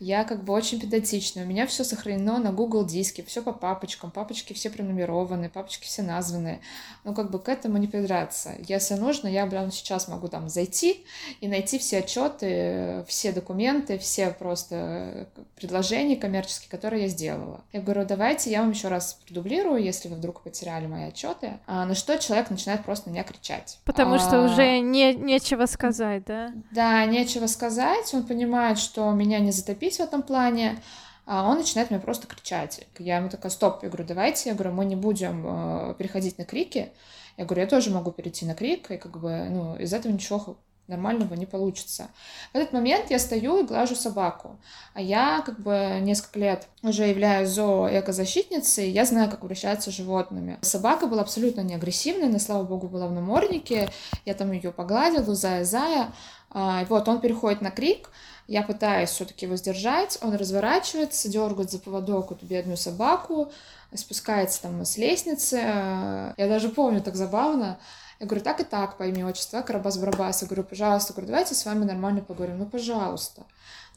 Я 0.00 0.24
как 0.24 0.44
бы 0.44 0.54
очень 0.54 0.80
педантичная. 0.80 1.44
У 1.44 1.46
меня 1.46 1.66
все 1.66 1.84
сохранено 1.84 2.38
на 2.38 2.52
Google 2.52 2.86
диске, 2.86 3.22
все 3.22 3.42
по 3.42 3.52
папочкам. 3.52 4.10
Папочки 4.10 4.54
все 4.54 4.70
пронумерованы, 4.70 5.50
папочки 5.50 5.84
все 5.84 6.02
названы. 6.02 6.60
Ну, 7.04 7.14
как 7.14 7.30
бы 7.30 7.38
к 7.38 7.50
этому 7.50 7.76
не 7.76 7.86
придраться. 7.86 8.54
Если 8.66 8.94
нужно, 8.94 9.28
я 9.28 9.46
прямо 9.46 9.70
сейчас 9.70 10.08
могу 10.08 10.28
там 10.28 10.48
зайти 10.48 11.04
и 11.42 11.48
найти 11.48 11.78
все 11.78 11.98
отчеты, 11.98 13.04
все 13.08 13.32
документы, 13.32 13.98
все 13.98 14.30
просто 14.30 15.28
предложения 15.54 16.16
коммерческие, 16.16 16.70
которые 16.70 17.02
я 17.02 17.08
сделала. 17.08 17.60
Я 17.72 17.82
говорю, 17.82 18.06
давайте 18.06 18.50
я 18.50 18.62
вам 18.62 18.70
еще 18.70 18.88
раз 18.88 19.20
продублирую, 19.26 19.82
если 19.82 20.08
вы 20.08 20.16
вдруг 20.16 20.42
потеряли 20.42 20.86
мои 20.86 21.04
отчеты. 21.04 21.58
А 21.66 21.84
на 21.84 21.94
что 21.94 22.16
человек 22.18 22.48
начинает 22.48 22.84
просто 22.84 23.10
на 23.10 23.12
меня 23.12 23.24
кричать. 23.24 23.69
Потому 23.84 24.14
а... 24.14 24.18
что 24.18 24.42
уже 24.42 24.80
не, 24.80 25.14
нечего 25.14 25.66
сказать, 25.66 26.24
да? 26.24 26.52
Да, 26.70 27.04
нечего 27.06 27.46
сказать. 27.46 28.12
Он 28.14 28.24
понимает, 28.24 28.78
что 28.78 29.10
меня 29.12 29.38
не 29.38 29.52
затопить 29.52 29.96
в 29.96 30.00
этом 30.00 30.22
плане, 30.22 30.82
а 31.26 31.48
он 31.48 31.58
начинает 31.58 31.90
меня 31.90 32.00
просто 32.00 32.26
кричать. 32.26 32.86
Я 32.98 33.18
ему 33.18 33.28
такая, 33.28 33.50
стоп, 33.50 33.82
я 33.82 33.88
говорю, 33.88 34.06
давайте, 34.06 34.50
я 34.50 34.54
говорю, 34.54 34.72
мы 34.72 34.84
не 34.84 34.96
будем 34.96 35.44
э, 35.46 35.94
переходить 35.98 36.38
на 36.38 36.44
крики. 36.44 36.92
Я 37.36 37.44
говорю, 37.44 37.62
я 37.62 37.68
тоже 37.68 37.90
могу 37.90 38.10
перейти 38.10 38.44
на 38.44 38.54
крик, 38.54 38.90
и 38.90 38.96
как 38.96 39.18
бы, 39.18 39.46
ну, 39.48 39.76
из 39.76 39.92
этого 39.92 40.12
ничего 40.12 40.58
нормального 40.90 41.34
не 41.34 41.46
получится. 41.46 42.08
В 42.52 42.56
этот 42.56 42.72
момент 42.72 43.10
я 43.10 43.18
стою 43.18 43.60
и 43.60 43.66
глажу 43.66 43.94
собаку. 43.94 44.58
А 44.92 45.00
я 45.00 45.42
как 45.46 45.60
бы 45.60 45.98
несколько 46.00 46.38
лет 46.38 46.68
уже 46.82 47.04
являюсь 47.04 47.48
зооэкозащитницей, 47.50 48.90
я 48.90 49.04
знаю, 49.04 49.30
как 49.30 49.42
обращаться 49.42 49.90
с 49.90 49.94
животными. 49.94 50.58
Собака 50.60 51.06
была 51.06 51.22
абсолютно 51.22 51.62
не 51.62 51.74
агрессивная, 51.74 52.28
она, 52.28 52.38
слава 52.38 52.64
богу, 52.64 52.88
была 52.88 53.06
в 53.06 53.12
наморднике, 53.12 53.88
я 54.24 54.34
там 54.34 54.52
ее 54.52 54.72
погладила, 54.72 55.34
зая-зая. 55.34 56.12
А, 56.52 56.84
вот, 56.86 57.06
он 57.08 57.20
переходит 57.20 57.60
на 57.62 57.70
крик, 57.70 58.10
я 58.48 58.62
пытаюсь 58.62 59.10
все-таки 59.10 59.46
его 59.46 59.54
сдержать, 59.54 60.18
он 60.20 60.34
разворачивается, 60.34 61.28
дергает 61.28 61.70
за 61.70 61.78
поводок 61.78 62.32
эту 62.32 62.44
бедную 62.44 62.76
собаку, 62.76 63.52
спускается 63.94 64.62
там 64.62 64.84
с 64.84 64.96
лестницы. 64.96 65.56
Я 65.56 66.34
даже 66.48 66.68
помню, 66.68 67.00
так 67.00 67.14
забавно. 67.14 67.78
Я 68.20 68.26
говорю, 68.26 68.44
так 68.44 68.60
и 68.60 68.64
так, 68.64 68.98
по 68.98 69.04
имени 69.04 69.22
отчество, 69.22 69.62
Карабас-Барабас. 69.62 70.42
Я 70.42 70.46
говорю, 70.46 70.62
пожалуйста, 70.64 71.14
говорю, 71.14 71.28
давайте 71.28 71.54
с 71.54 71.64
вами 71.64 71.84
нормально 71.84 72.20
поговорим. 72.20 72.58
Ну, 72.58 72.66
пожалуйста. 72.66 73.44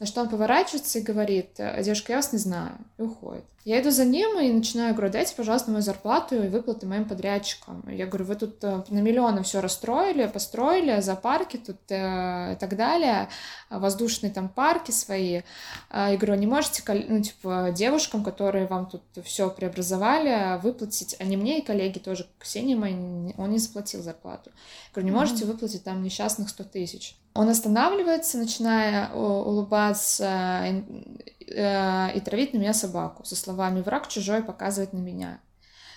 На 0.00 0.06
что 0.06 0.20
он 0.22 0.28
поворачивается 0.28 0.98
и 0.98 1.02
говорит, 1.02 1.54
девушка, 1.56 2.12
я 2.12 2.18
вас 2.18 2.32
не 2.32 2.38
знаю, 2.38 2.78
и 2.98 3.02
уходит. 3.02 3.44
Я 3.64 3.80
иду 3.80 3.90
за 3.90 4.04
ним 4.04 4.38
и 4.38 4.52
начинаю, 4.52 4.94
говорю, 4.94 5.10
дайте, 5.10 5.34
пожалуйста, 5.34 5.70
мою 5.70 5.82
зарплату 5.82 6.34
и 6.42 6.48
выплаты 6.48 6.86
моим 6.86 7.08
подрядчикам. 7.08 7.82
Я 7.88 8.06
говорю, 8.06 8.26
вы 8.26 8.34
тут 8.34 8.62
э, 8.62 8.84
на 8.90 8.98
миллионы 8.98 9.42
все 9.42 9.60
расстроили, 9.60 10.26
построили, 10.26 11.00
зоопарки 11.00 11.56
тут 11.56 11.78
э, 11.88 12.52
и 12.52 12.56
так 12.56 12.76
далее, 12.76 13.30
воздушные 13.70 14.30
там 14.30 14.50
парки 14.50 14.90
свои. 14.90 15.40
А 15.88 16.10
я 16.10 16.18
говорю, 16.18 16.34
не 16.34 16.46
можете, 16.46 16.82
ну, 17.08 17.22
типа, 17.22 17.70
девушкам, 17.74 18.22
которые 18.22 18.66
вам 18.66 18.84
тут 18.84 19.02
все 19.24 19.48
преобразовали, 19.48 20.60
выплатить, 20.60 21.16
а 21.18 21.24
не 21.24 21.38
мне 21.38 21.60
и 21.60 21.64
коллеги 21.64 21.98
тоже, 21.98 22.26
Ксения 22.38 22.76
моей, 22.76 23.34
он 23.38 23.50
не 23.50 23.58
заплатил 23.58 24.02
зарплату. 24.02 24.50
Я 24.50 24.94
говорю, 24.94 25.06
не 25.06 25.16
можете 25.18 25.46
выплатить 25.46 25.84
там 25.84 26.02
несчастных 26.02 26.50
100 26.50 26.64
тысяч. 26.64 27.16
Он 27.34 27.48
останавливается, 27.48 28.38
начиная 28.38 29.12
улыбаться 29.12 30.62
э, 30.62 32.16
и 32.16 32.20
травить 32.20 32.54
на 32.54 32.58
меня 32.58 32.72
собаку 32.72 33.24
со 33.24 33.34
словами 33.34 33.80
«враг 33.80 34.08
чужой 34.08 34.42
показывает 34.42 34.92
на 34.92 34.98
меня». 34.98 35.40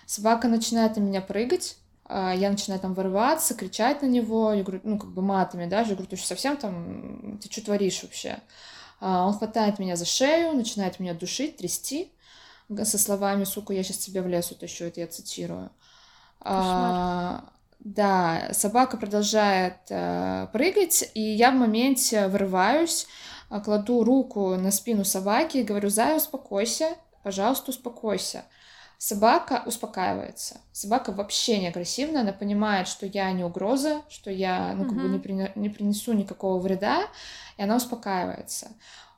Собака 0.08 0.48
начинает 0.48 0.98
на 0.98 1.01
меня 1.01 1.22
прыгать, 1.22 1.77
э, 2.10 2.34
я 2.36 2.50
начинаю 2.50 2.82
там 2.82 2.96
вырываться, 2.96 3.53
кричать 3.53 4.01
на 4.01 4.08
него, 4.08 4.51
я 4.51 4.63
говорю, 4.63 4.82
ну, 4.84 4.98
как 4.98 5.12
бы 5.12 5.22
матами, 5.22 5.67
да, 5.67 5.82
я 5.82 5.94
говорю, 5.94 6.08
ты 6.08 6.15
что, 6.15 6.27
совсем 6.27 6.58
там, 6.58 7.38
ты 7.38 7.51
что 7.51 7.65
творишь 7.65 8.01
вообще? 8.01 8.39
Он 9.00 9.32
хватает 9.34 9.77
меня 9.77 9.96
за 9.96 10.06
шею, 10.06 10.53
начинает 10.53 11.00
меня 11.00 11.13
душить, 11.13 11.58
трясти, 11.58 12.12
со 12.84 12.98
словами 12.98 13.44
«сука, 13.44 13.74
я 13.74 13.84
сейчас 13.84 13.98
тебя 13.98 14.24
в 14.24 14.27
лес 14.27 14.50
утащу», 14.51 14.86
это 14.86 15.01
я 15.01 15.08
цитирую. 15.08 15.70
Кошмар. 16.39 17.44
Да, 17.79 18.50
собака 18.53 18.98
продолжает 18.98 19.77
э, 19.89 20.48
прыгать, 20.51 21.12
и 21.13 21.22
я 21.22 21.51
в 21.51 21.55
моменте 21.55 22.27
вырываюсь, 22.27 23.07
э, 23.50 23.62
кладу 23.62 24.03
руку 24.03 24.55
на 24.55 24.72
спину 24.72 25.05
собаки 25.05 25.57
и 25.57 25.63
говорю, 25.63 25.89
Зая, 25.89 26.17
успокойся, 26.17 26.96
пожалуйста, 27.24 27.72
успокойся. 27.72 28.43
Собака 28.98 29.62
успокаивается. 29.67 30.60
Собака 30.72 31.12
вообще 31.12 31.60
не 31.60 31.67
агрессивная, 31.67 32.22
она 32.22 32.34
понимает, 32.34 32.88
что 32.88 33.05
я 33.05 33.31
не 33.31 33.43
угроза, 33.43 34.01
что 34.10 34.31
я 34.31 34.74
ну, 34.75 34.86
как 34.86 34.93
mm-hmm. 34.93 35.01
бы 35.01 35.10
не, 35.10 35.19
при, 35.19 35.51
не 35.55 35.69
принесу 35.69 36.13
никакого 36.13 36.60
вреда, 36.60 37.03
и 37.57 37.62
она 37.62 37.75
успокаивается. 37.75 38.69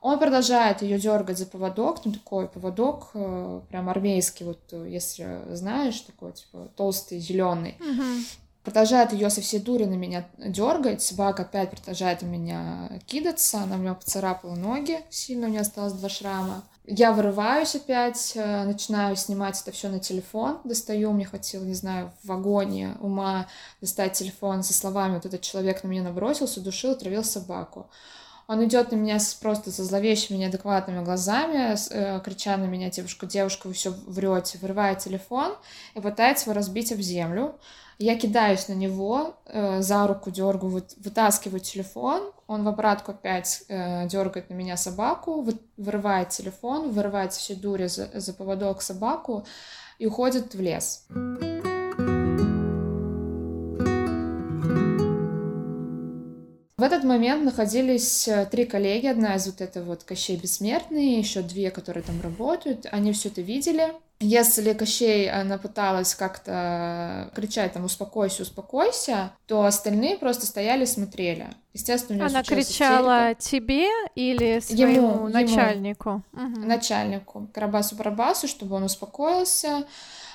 Он 0.02 0.18
продолжает 0.18 0.82
ее 0.82 0.98
дергать 0.98 1.38
за 1.38 1.46
поводок, 1.46 2.04
ну 2.04 2.12
такой 2.12 2.46
поводок 2.46 3.10
э, 3.14 3.62
прям 3.70 3.88
армейский, 3.88 4.44
вот 4.44 4.60
э, 4.72 4.86
если 4.88 5.40
знаешь, 5.50 5.98
такой 6.00 6.32
типа 6.32 6.70
толстый, 6.76 7.18
зеленый. 7.18 7.76
Mm-hmm 7.80 8.40
продолжает 8.64 9.12
ее 9.12 9.30
со 9.30 9.40
всей 9.40 9.60
дури 9.60 9.84
на 9.84 9.94
меня 9.94 10.26
дергать, 10.38 11.02
собака 11.02 11.42
опять 11.42 11.70
продолжает 11.70 12.22
на 12.22 12.26
меня 12.26 13.00
кидаться, 13.06 13.60
она 13.60 13.76
у 13.76 13.78
меня 13.78 13.94
поцарапала 13.94 14.54
ноги, 14.54 15.00
сильно 15.10 15.46
у 15.46 15.50
нее 15.50 15.60
осталось 15.60 15.94
два 15.94 16.08
шрама. 16.08 16.62
Я 16.86 17.12
вырываюсь 17.12 17.76
опять, 17.76 18.32
э, 18.34 18.64
начинаю 18.64 19.14
снимать 19.14 19.60
это 19.60 19.70
все 19.70 19.88
на 19.88 20.00
телефон, 20.00 20.60
достаю, 20.64 21.12
мне 21.12 21.24
хватило, 21.24 21.62
не 21.62 21.74
знаю, 21.74 22.12
в 22.22 22.28
вагоне 22.28 22.96
ума 23.00 23.46
достать 23.80 24.14
телефон 24.14 24.62
со 24.62 24.72
словами 24.72 25.14
«вот 25.14 25.26
этот 25.26 25.40
человек 25.40 25.84
на 25.84 25.88
меня 25.88 26.02
набросился, 26.02 26.60
душил, 26.60 26.96
травил 26.96 27.22
собаку». 27.22 27.86
Он 28.50 28.64
идет 28.64 28.90
на 28.90 28.96
меня 28.96 29.20
с, 29.20 29.32
просто 29.34 29.70
со 29.70 29.84
зловещими, 29.84 30.36
неадекватными 30.36 31.04
глазами, 31.04 31.76
с, 31.76 31.88
э, 31.88 32.20
крича 32.24 32.56
на 32.56 32.64
меня, 32.64 32.90
девушка, 32.90 33.24
девушка, 33.24 33.68
вы 33.68 33.74
все 33.74 33.90
врете, 34.08 34.58
вырывает 34.60 34.98
телефон 34.98 35.54
и 35.94 36.00
пытается 36.00 36.50
его 36.50 36.56
разбить 36.56 36.90
об 36.90 36.98
землю. 36.98 37.54
Я 38.00 38.18
кидаюсь 38.18 38.66
на 38.66 38.72
него, 38.72 39.36
э, 39.46 39.82
за 39.82 40.04
руку 40.04 40.32
дергаю, 40.32 40.72
вот, 40.72 40.94
вытаскиваю 40.96 41.60
телефон, 41.60 42.32
он 42.48 42.64
в 42.64 42.68
обратку 42.68 43.12
опять 43.12 43.62
э, 43.68 44.08
дергает 44.08 44.50
на 44.50 44.54
меня 44.54 44.76
собаку, 44.76 45.42
вы, 45.42 45.54
вырывает 45.76 46.30
телефон, 46.30 46.90
вырывает 46.90 47.32
все 47.32 47.54
дури 47.54 47.86
за, 47.86 48.10
за 48.12 48.34
поводок 48.34 48.82
собаку 48.82 49.46
и 50.00 50.06
уходит 50.06 50.54
в 50.54 50.60
лес. 50.60 51.06
В 56.80 56.82
этот 56.82 57.04
момент 57.04 57.44
находились 57.44 58.26
э, 58.26 58.46
три 58.50 58.64
коллеги, 58.64 59.06
одна 59.06 59.34
из 59.34 59.44
вот 59.44 59.60
это 59.60 59.82
вот 59.82 60.02
Кощей 60.02 60.38
Бессмертный, 60.38 61.18
еще 61.18 61.42
две, 61.42 61.70
которые 61.70 62.02
там 62.02 62.22
работают, 62.22 62.86
они 62.90 63.12
все 63.12 63.28
это 63.28 63.42
видели, 63.42 63.92
если 64.22 64.74
Кощей, 64.74 65.30
она 65.30 65.56
пыталась 65.56 66.14
как-то 66.14 67.30
кричать 67.34 67.72
там 67.74 67.84
«успокойся, 67.84 68.42
успокойся», 68.42 69.32
то 69.46 69.64
остальные 69.64 70.16
просто 70.16 70.44
стояли 70.44 70.84
и 70.84 70.86
смотрели. 70.86 71.48
Естественно, 71.72 72.24
у 72.24 72.28
нее 72.28 72.30
Она 72.30 72.42
кричала 72.42 73.32
истерика. 73.32 73.42
тебе 73.42 73.88
или 74.14 74.60
своему 74.60 75.12
ему, 75.12 75.28
начальнику? 75.28 76.22
Ему, 76.32 76.52
угу. 76.52 76.60
Начальнику, 76.66 77.48
Карабасу-Барабасу, 77.54 78.46
чтобы 78.46 78.76
он 78.76 78.84
успокоился. 78.84 79.84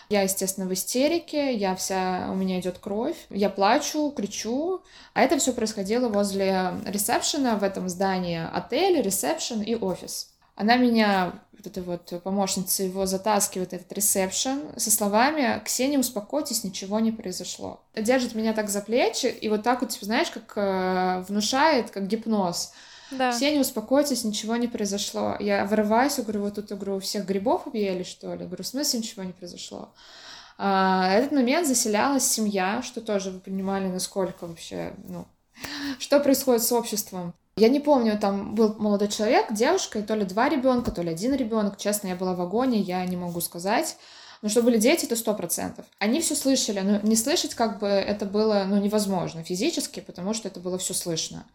Я, 0.10 0.22
естественно, 0.22 0.68
в 0.68 0.74
истерике, 0.74 1.54
я 1.54 1.76
вся, 1.76 2.28
у 2.32 2.36
меня 2.36 2.60
идет 2.60 2.78
кровь, 2.78 3.18
я 3.30 3.50
плачу, 3.50 4.12
кричу. 4.16 4.82
А 5.14 5.22
это 5.22 5.38
все 5.38 5.52
происходило 5.54 6.10
возле 6.10 6.74
ресепшена 6.86 7.58
в 7.58 7.64
этом 7.64 7.90
здании, 7.90 8.42
отель, 8.54 9.02
ресепшн 9.02 9.62
и 9.62 9.76
офис. 9.76 10.32
Она 10.56 10.78
меня, 10.78 11.34
вот 11.52 11.68
эта 11.68 11.82
вот 11.82 12.22
помощница 12.24 12.84
его 12.84 13.06
затаскивает 13.06 13.74
этот 13.74 13.92
ресепшн 13.92 14.62
со 14.78 14.90
словами 14.90 15.62
«Ксения, 15.66 16.00
успокойтесь, 16.00 16.64
ничего 16.64 17.00
не 17.02 17.12
произошло». 17.12 17.82
Держит 17.94 18.36
меня 18.36 18.54
так 18.54 18.70
за 18.70 18.82
плечи 18.82 19.26
и 19.26 19.50
вот 19.50 19.64
так 19.64 19.82
вот, 19.82 19.90
типа, 19.90 20.06
знаешь, 20.06 20.30
как 20.30 20.54
э, 20.56 21.26
внушает, 21.28 21.92
как 21.92 22.08
гипноз. 22.08 22.72
Да. 23.12 23.32
Ксения, 23.32 23.62
успокойтесь, 23.62 24.24
ничего 24.24 24.56
не 24.56 24.68
произошло. 24.68 25.36
Я 25.40 25.66
вырываюсь, 25.66 26.18
говорю, 26.18 26.42
вот 26.42 26.56
тут, 26.56 26.72
я 26.72 26.76
говорю, 26.76 27.00
всех 27.00 27.26
грибов 27.26 27.68
объели, 27.68 28.04
что 28.04 28.34
ли? 28.34 28.42
Я 28.42 28.46
говорю, 28.48 28.64
в 28.64 28.68
смысле 28.68 29.00
ничего 29.00 29.24
не 29.24 29.34
произошло? 29.34 29.94
А, 30.58 31.12
этот 31.14 31.32
момент 31.32 31.68
заселялась 31.68 32.26
семья, 32.26 32.82
что 32.82 33.02
тоже 33.02 33.32
вы 33.32 33.40
понимали, 33.40 33.88
насколько 33.88 34.48
вообще, 34.48 34.94
ну, 35.08 35.26
что 36.00 36.20
происходит 36.20 36.64
с 36.64 36.72
обществом. 36.72 37.34
Я 37.58 37.70
не 37.70 37.80
помню, 37.80 38.20
там 38.20 38.54
был 38.54 38.76
молодой 38.78 39.08
человек, 39.08 39.54
девушка, 39.54 40.00
и 40.00 40.04
то 40.04 40.16
ли 40.16 40.26
два 40.26 40.50
ребенка, 40.50 40.92
то 40.92 41.02
ли 41.02 41.10
один 41.10 41.34
ребенок. 41.34 41.78
Честно, 41.78 42.10
я 42.10 42.16
была 42.16 42.34
в 42.34 42.38
вагоне, 42.38 42.80
я 42.80 43.06
не 43.06 43.16
могу 43.16 43.40
сказать. 43.40 43.98
Но 44.42 44.50
что 44.50 44.62
были 44.62 44.78
дети, 44.78 45.06
это 45.06 45.16
сто 45.16 45.34
процентов. 45.34 45.86
Они 45.98 46.20
все 46.20 46.36
слышали, 46.36 46.82
но 46.82 47.00
не 47.02 47.16
слышать 47.16 47.56
как 47.56 47.80
бы 47.80 47.88
это 47.88 48.26
было 48.26 48.66
ну, 48.68 48.78
невозможно 48.78 49.44
физически, 49.44 50.02
потому 50.02 50.34
что 50.34 50.50
это 50.50 50.60
было 50.60 50.78
все 50.78 50.94
слышно. 50.94 51.46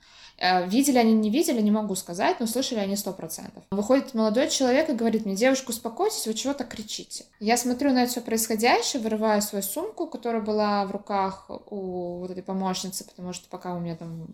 Э, 0.40 0.66
видели 0.66 0.97
они, 0.97 1.12
не 1.12 1.28
видели, 1.28 1.61
не 1.61 1.70
могу 1.70 1.94
сказать, 1.94 2.40
но 2.40 2.47
слышали 2.47 2.78
они 2.78 2.97
сто 2.97 3.12
процентов. 3.12 3.62
Выходит 3.70 4.14
молодой 4.14 4.49
человек 4.49 4.88
и 4.88 4.94
говорит 4.94 5.26
мне, 5.26 5.37
девушка, 5.37 5.70
успокойтесь, 5.70 6.26
вы 6.26 6.32
чего 6.32 6.54
так 6.54 6.68
кричите? 6.68 7.26
Я 7.40 7.59
смотрю 7.59 7.92
на 7.92 8.04
это 8.04 8.12
все 8.12 8.20
происходящее, 8.23 9.02
вырываю 9.02 9.42
свою 9.42 9.62
сумку, 9.62 10.06
которая 10.06 10.40
была 10.40 10.87
в 10.87 10.92
руках 10.92 11.44
у 11.49 12.20
вот 12.20 12.30
этой 12.30 12.42
помощницы, 12.42 13.04
потому 13.04 13.35
что 13.35 13.50
пока 13.50 13.75
у 13.75 13.80
меня 13.80 13.97
там 13.97 14.26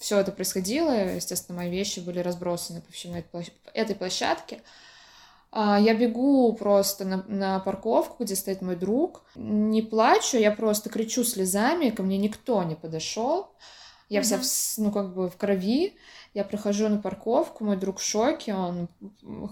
все 0.00 0.18
это 0.18 0.32
происходило, 0.32 0.90
естественно, 1.14 1.58
мои 1.58 1.70
вещи 1.70 2.00
были 2.00 2.18
разбросаны 2.18 2.80
по 2.80 2.92
всему 2.92 3.14
этой 3.72 3.94
площадке. 3.94 4.62
А, 5.52 5.78
я 5.78 5.94
бегу 5.94 6.52
просто 6.54 7.04
на, 7.04 7.24
на 7.28 7.60
парковку, 7.60 8.24
где 8.24 8.34
стоит 8.34 8.62
мой 8.62 8.74
друг. 8.74 9.22
Не 9.36 9.82
плачу, 9.82 10.38
я 10.38 10.50
просто 10.50 10.90
кричу 10.90 11.22
слезами, 11.22 11.90
ко 11.90 12.02
мне 12.02 12.18
никто 12.18 12.64
не 12.64 12.74
подошел. 12.74 13.52
Я 14.08 14.22
вся, 14.22 14.38
в, 14.38 14.44
ну, 14.78 14.92
как 14.92 15.14
бы 15.14 15.28
в 15.28 15.36
крови. 15.36 15.94
Я 16.34 16.44
прихожу 16.44 16.88
на 16.88 16.98
парковку, 16.98 17.64
мой 17.64 17.76
друг 17.76 17.98
в 17.98 18.04
шоке, 18.04 18.54
он 18.54 18.88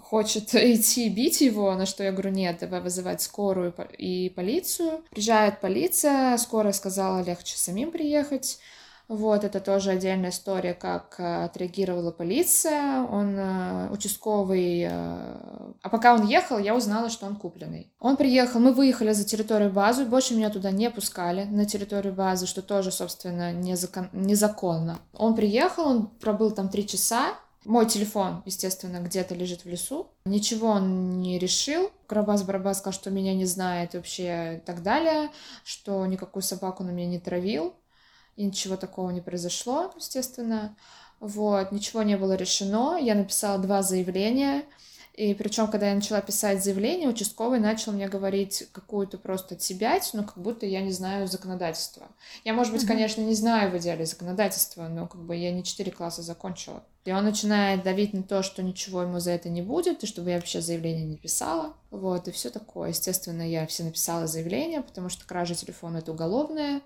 хочет 0.03 0.55
идти 0.55 1.09
бить 1.09 1.41
его, 1.41 1.75
на 1.75 1.87
что 1.87 2.05
я 2.05 2.13
говорю, 2.13 2.31
нет, 2.31 2.59
давай 2.61 2.81
вызывать 2.81 3.23
скорую 3.23 3.75
и 3.99 4.29
полицию. 4.29 5.03
Приезжает 5.11 5.61
полиция, 5.61 6.37
скорая 6.37 6.73
сказала, 6.73 7.23
легче 7.25 7.57
самим 7.57 7.91
приехать. 7.91 8.59
Вот, 9.09 9.45
это 9.45 9.61
тоже 9.61 9.91
отдельная 9.91 10.31
история, 10.31 10.73
как 10.73 11.17
э, 11.19 11.45
отреагировала 11.45 12.11
полиция. 12.11 13.03
Он 13.03 13.37
э, 13.39 13.91
участковый... 13.91 14.89
Э, 14.91 15.73
а 15.83 15.89
пока 15.91 16.15
он 16.15 16.27
ехал, 16.27 16.59
я 16.59 16.75
узнала, 16.75 17.11
что 17.11 17.27
он 17.27 17.37
купленный. 17.37 17.93
Он 18.01 18.17
приехал, 18.17 18.61
мы 18.61 18.73
выехали 18.73 19.13
за 19.13 19.25
территорию 19.25 19.71
базы, 19.71 20.07
больше 20.07 20.35
меня 20.35 20.49
туда 20.49 20.71
не 20.71 20.91
пускали, 20.91 21.45
на 21.45 21.67
территорию 21.67 22.15
базы, 22.15 22.47
что 22.47 22.63
тоже, 22.63 22.91
собственно, 22.91 23.53
незакон... 23.53 24.09
незаконно. 24.13 24.99
Он 25.13 25.35
приехал, 25.35 25.87
он 25.87 26.07
пробыл 26.07 26.51
там 26.51 26.71
три 26.71 26.87
часа, 26.87 27.35
мой 27.65 27.87
телефон, 27.87 28.43
естественно, 28.45 28.99
где-то 28.99 29.35
лежит 29.35 29.65
в 29.65 29.69
лесу. 29.69 30.09
Ничего 30.27 30.69
он 30.69 31.21
не 31.21 31.39
решил. 31.39 31.91
Карабас-Барабас 32.09 32.75
сказал, 32.75 32.93
что 32.93 33.11
меня 33.11 33.35
не 33.35 33.47
знает 33.47 33.95
вообще 33.95 34.57
и 34.57 34.61
так 34.61 34.83
далее, 34.83 35.31
что 35.65 36.05
никакую 36.07 36.43
собаку 36.43 36.85
на 36.85 36.91
меня 36.91 37.09
не 37.09 37.19
травил 37.19 37.75
и 38.37 38.45
ничего 38.45 38.77
такого 38.77 39.11
не 39.11 39.21
произошло, 39.21 39.93
естественно. 39.97 40.77
Вот, 41.21 41.73
ничего 41.73 42.03
не 42.03 42.17
было 42.17 42.35
решено. 42.35 42.99
Я 43.01 43.15
написала 43.15 43.59
два 43.59 43.83
заявления. 43.83 44.65
И 45.15 45.33
причем, 45.35 45.69
когда 45.69 45.91
я 45.91 45.95
начала 45.95 46.21
писать 46.21 46.63
заявление, 46.63 47.09
участковый 47.09 47.61
начал 47.61 47.93
мне 47.93 48.09
говорить 48.09 48.67
какую-то 48.73 49.17
просто 49.17 49.55
отсебять, 49.55 50.11
но 50.13 50.25
как 50.25 50.39
будто 50.39 50.67
я 50.67 50.81
не 50.81 50.91
знаю 50.91 51.29
законодательства. 51.29 52.09
Я, 52.45 52.53
может 52.53 52.73
быть, 52.73 52.85
конечно, 52.85 53.21
не 53.21 53.35
знаю 53.35 53.71
в 53.71 53.79
идеале 53.79 54.07
законодательства, 54.07 54.89
но 54.89 55.07
как 55.07 55.23
бы 55.23 55.37
я 55.37 55.53
не 55.53 55.63
четыре 55.63 55.93
класса 55.93 56.23
закончила. 56.23 56.83
И 57.05 57.13
он 57.13 57.25
начинает 57.25 57.85
давить 57.85 58.13
на 58.13 58.25
то, 58.25 58.43
что 58.43 58.63
ничего 58.65 59.03
ему 59.03 59.21
за 59.21 59.31
это 59.31 59.49
не 59.49 59.63
будет, 59.63 60.03
и 60.03 60.07
чтобы 60.07 60.31
я 60.31 60.37
вообще 60.37 60.61
заявление 60.61 61.05
не 61.05 61.17
писала. 61.17 61.75
Вот, 61.93 62.27
и 62.27 62.33
все 62.33 62.51
такое. 62.51 62.89
Естественно, 62.89 63.49
я 63.49 63.69
все 63.69 63.85
написала 63.85 64.27
заявление, 64.27 64.83
потому 64.83 65.11
что 65.11 65.25
кража 65.27 65.55
телефона— 65.55 65.99
это 65.99 66.11
уголовное 66.11 66.83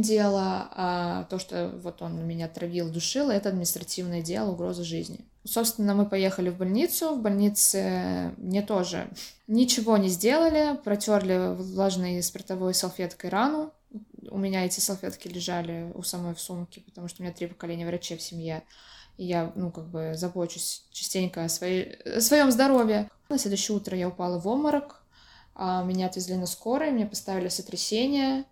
дело, 0.00 0.68
а 0.72 1.24
то, 1.24 1.38
что 1.38 1.72
вот 1.82 2.02
он 2.02 2.26
меня 2.26 2.48
травил, 2.48 2.90
душил, 2.90 3.30
это 3.30 3.48
административное 3.50 4.22
дело, 4.22 4.50
угроза 4.50 4.84
жизни. 4.84 5.20
Собственно, 5.44 5.94
мы 5.94 6.06
поехали 6.06 6.48
в 6.48 6.56
больницу. 6.56 7.14
В 7.14 7.22
больнице 7.22 8.32
мне 8.38 8.62
тоже 8.62 9.08
ничего 9.46 9.96
не 9.96 10.08
сделали, 10.08 10.76
протерли 10.82 11.54
влажной 11.54 12.22
спиртовой 12.22 12.74
салфеткой 12.74 13.30
рану. 13.30 13.72
У 14.30 14.38
меня 14.38 14.64
эти 14.64 14.80
салфетки 14.80 15.28
лежали 15.28 15.92
у 15.94 16.02
самой 16.02 16.34
в 16.34 16.40
сумке, 16.40 16.80
потому 16.80 17.08
что 17.08 17.22
у 17.22 17.24
меня 17.24 17.34
три 17.34 17.46
поколения 17.46 17.86
врачей 17.86 18.16
в 18.16 18.22
семье. 18.22 18.62
И 19.16 19.26
я, 19.26 19.52
ну, 19.54 19.70
как 19.70 19.86
бы 19.86 20.14
забочусь 20.16 20.84
частенько 20.90 21.44
о, 21.44 21.48
своей, 21.48 21.94
о 22.02 22.20
своем 22.20 22.50
здоровье. 22.50 23.08
На 23.28 23.38
следующее 23.38 23.76
утро 23.76 23.96
я 23.96 24.08
упала 24.08 24.40
в 24.40 24.48
обморок. 24.48 25.02
А 25.54 25.84
меня 25.84 26.06
отвезли 26.06 26.34
на 26.34 26.46
скорой, 26.46 26.90
мне 26.90 27.06
поставили 27.06 27.48
сотрясение 27.48 28.44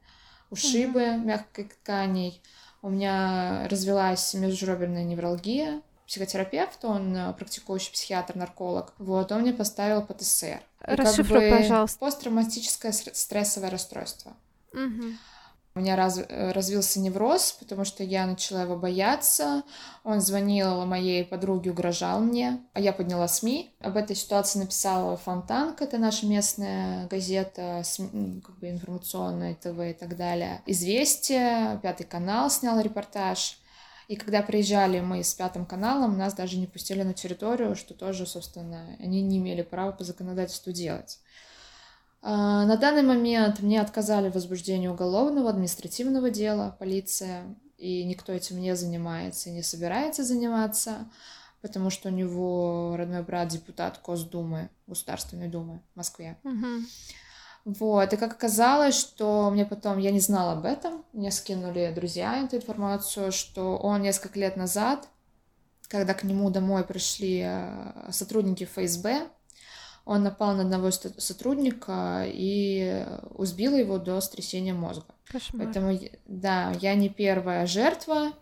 ушибы 0.52 1.00
mm-hmm. 1.00 1.24
мягкой 1.24 1.64
тканей. 1.64 2.40
У 2.82 2.90
меня 2.90 3.66
развилась 3.68 4.34
межреберная 4.34 5.04
невралгия. 5.04 5.82
Психотерапевт, 6.06 6.84
он 6.84 7.16
э, 7.16 7.32
практикующий 7.32 7.92
психиатр-нарколог. 7.92 8.92
Вот, 8.98 9.32
он 9.32 9.42
мне 9.42 9.52
поставил 9.52 10.02
ПТСР. 10.02 10.60
Расшифруй, 10.80 11.48
как 11.48 11.50
бы 11.50 11.56
пожалуйста. 11.58 11.98
Посттравматическое 11.98 12.92
стрессовое 12.92 13.70
расстройство. 13.70 14.34
Угу. 14.72 15.04
У 15.74 15.80
меня 15.80 15.96
раз, 15.96 16.18
э, 16.18 16.52
развился 16.52 17.00
невроз, 17.00 17.56
потому 17.58 17.84
что 17.84 18.04
я 18.04 18.26
начала 18.26 18.62
его 18.62 18.76
бояться. 18.76 19.62
Он 20.04 20.20
звонил 20.20 20.84
моей 20.84 21.24
подруге, 21.24 21.70
угрожал 21.70 22.20
мне. 22.20 22.60
А 22.74 22.80
я 22.80 22.92
подняла 22.92 23.26
СМИ. 23.26 23.74
Об 23.80 23.96
этой 23.96 24.14
ситуации 24.14 24.58
написала 24.58 25.16
Фонтанк, 25.16 25.80
это 25.80 25.96
наша 25.96 26.26
местная 26.26 27.08
газета, 27.08 27.80
СМИ, 27.84 28.42
как 28.44 28.58
бы 28.58 28.68
информационная, 28.68 29.54
ТВ 29.54 29.78
и 29.78 29.94
так 29.94 30.16
далее. 30.16 30.60
Известия, 30.66 31.78
Пятый 31.82 32.04
канал 32.04 32.50
снял 32.50 32.78
репортаж. 32.78 33.58
И 34.08 34.16
когда 34.16 34.42
приезжали 34.42 35.00
мы 35.00 35.24
с 35.24 35.32
Пятым 35.32 35.64
каналом, 35.64 36.18
нас 36.18 36.34
даже 36.34 36.58
не 36.58 36.66
пустили 36.66 37.02
на 37.02 37.14
территорию, 37.14 37.76
что 37.76 37.94
тоже, 37.94 38.26
собственно, 38.26 38.94
они 39.00 39.22
не 39.22 39.38
имели 39.38 39.62
права 39.62 39.92
по 39.92 40.04
законодательству 40.04 40.70
делать. 40.70 41.18
А, 42.22 42.64
на 42.66 42.76
данный 42.76 43.02
момент 43.02 43.60
мне 43.60 43.80
отказали 43.80 44.30
в 44.30 44.34
возбуждении 44.34 44.86
уголовного, 44.86 45.50
административного 45.50 46.30
дела, 46.30 46.76
полиция, 46.78 47.44
и 47.76 48.04
никто 48.04 48.32
этим 48.32 48.60
не 48.60 48.76
занимается 48.76 49.50
и 49.50 49.52
не 49.52 49.62
собирается 49.62 50.22
заниматься, 50.22 51.10
потому 51.62 51.90
что 51.90 52.08
у 52.08 52.12
него 52.12 52.94
родной 52.96 53.24
брат 53.24 53.48
депутат 53.48 54.00
Госдумы, 54.04 54.70
Государственной 54.86 55.48
Думы 55.48 55.82
в 55.94 55.96
Москве. 55.96 56.38
Uh-huh. 56.44 56.82
Вот, 57.64 58.12
и 58.12 58.16
как 58.16 58.32
оказалось, 58.32 58.98
что 58.98 59.50
мне 59.50 59.64
потом, 59.64 59.98
я 59.98 60.12
не 60.12 60.20
знала 60.20 60.52
об 60.52 60.64
этом, 60.64 61.04
мне 61.12 61.32
скинули 61.32 61.92
друзья 61.94 62.44
эту 62.44 62.56
информацию, 62.56 63.32
что 63.32 63.76
он 63.76 64.02
несколько 64.02 64.38
лет 64.38 64.56
назад, 64.56 65.08
когда 65.88 66.14
к 66.14 66.24
нему 66.24 66.50
домой 66.50 66.84
пришли 66.84 67.42
э, 67.44 68.10
сотрудники 68.10 68.64
ФСБ, 68.64 69.28
он 70.04 70.22
напал 70.22 70.54
на 70.54 70.62
одного 70.62 70.90
сотрудника 70.90 72.24
и 72.26 73.06
убил 73.34 73.76
его 73.76 73.98
до 73.98 74.20
стрясения 74.20 74.74
мозга. 74.74 75.06
Кошмар. 75.30 75.64
Поэтому, 75.64 75.98
да, 76.26 76.72
я 76.80 76.94
не 76.94 77.08
первая 77.08 77.66
жертва, 77.66 78.32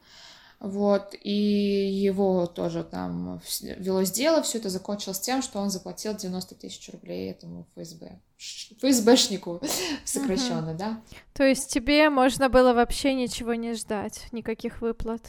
вот, 0.61 1.15
и 1.23 1.33
его 1.33 2.47
тоже 2.47 2.85
там 2.85 3.41
велось 3.63 4.11
дело, 4.11 4.43
все 4.43 4.59
это 4.59 4.69
закончилось 4.69 5.21
тем, 5.21 5.41
что 5.41 5.59
он 5.59 5.71
заплатил 5.71 6.15
90 6.15 6.55
тысяч 6.55 6.91
рублей 6.91 7.31
этому 7.31 7.67
ФСБ, 7.75 8.21
ФСБшнику 8.37 9.63
сокращенно, 10.05 10.73
угу. 10.73 10.79
да. 10.79 11.01
То 11.33 11.45
есть 11.45 11.73
тебе 11.73 12.11
можно 12.11 12.51
было 12.51 12.75
вообще 12.75 13.15
ничего 13.15 13.55
не 13.55 13.73
ждать, 13.73 14.27
никаких 14.33 14.83
выплат? 14.83 15.23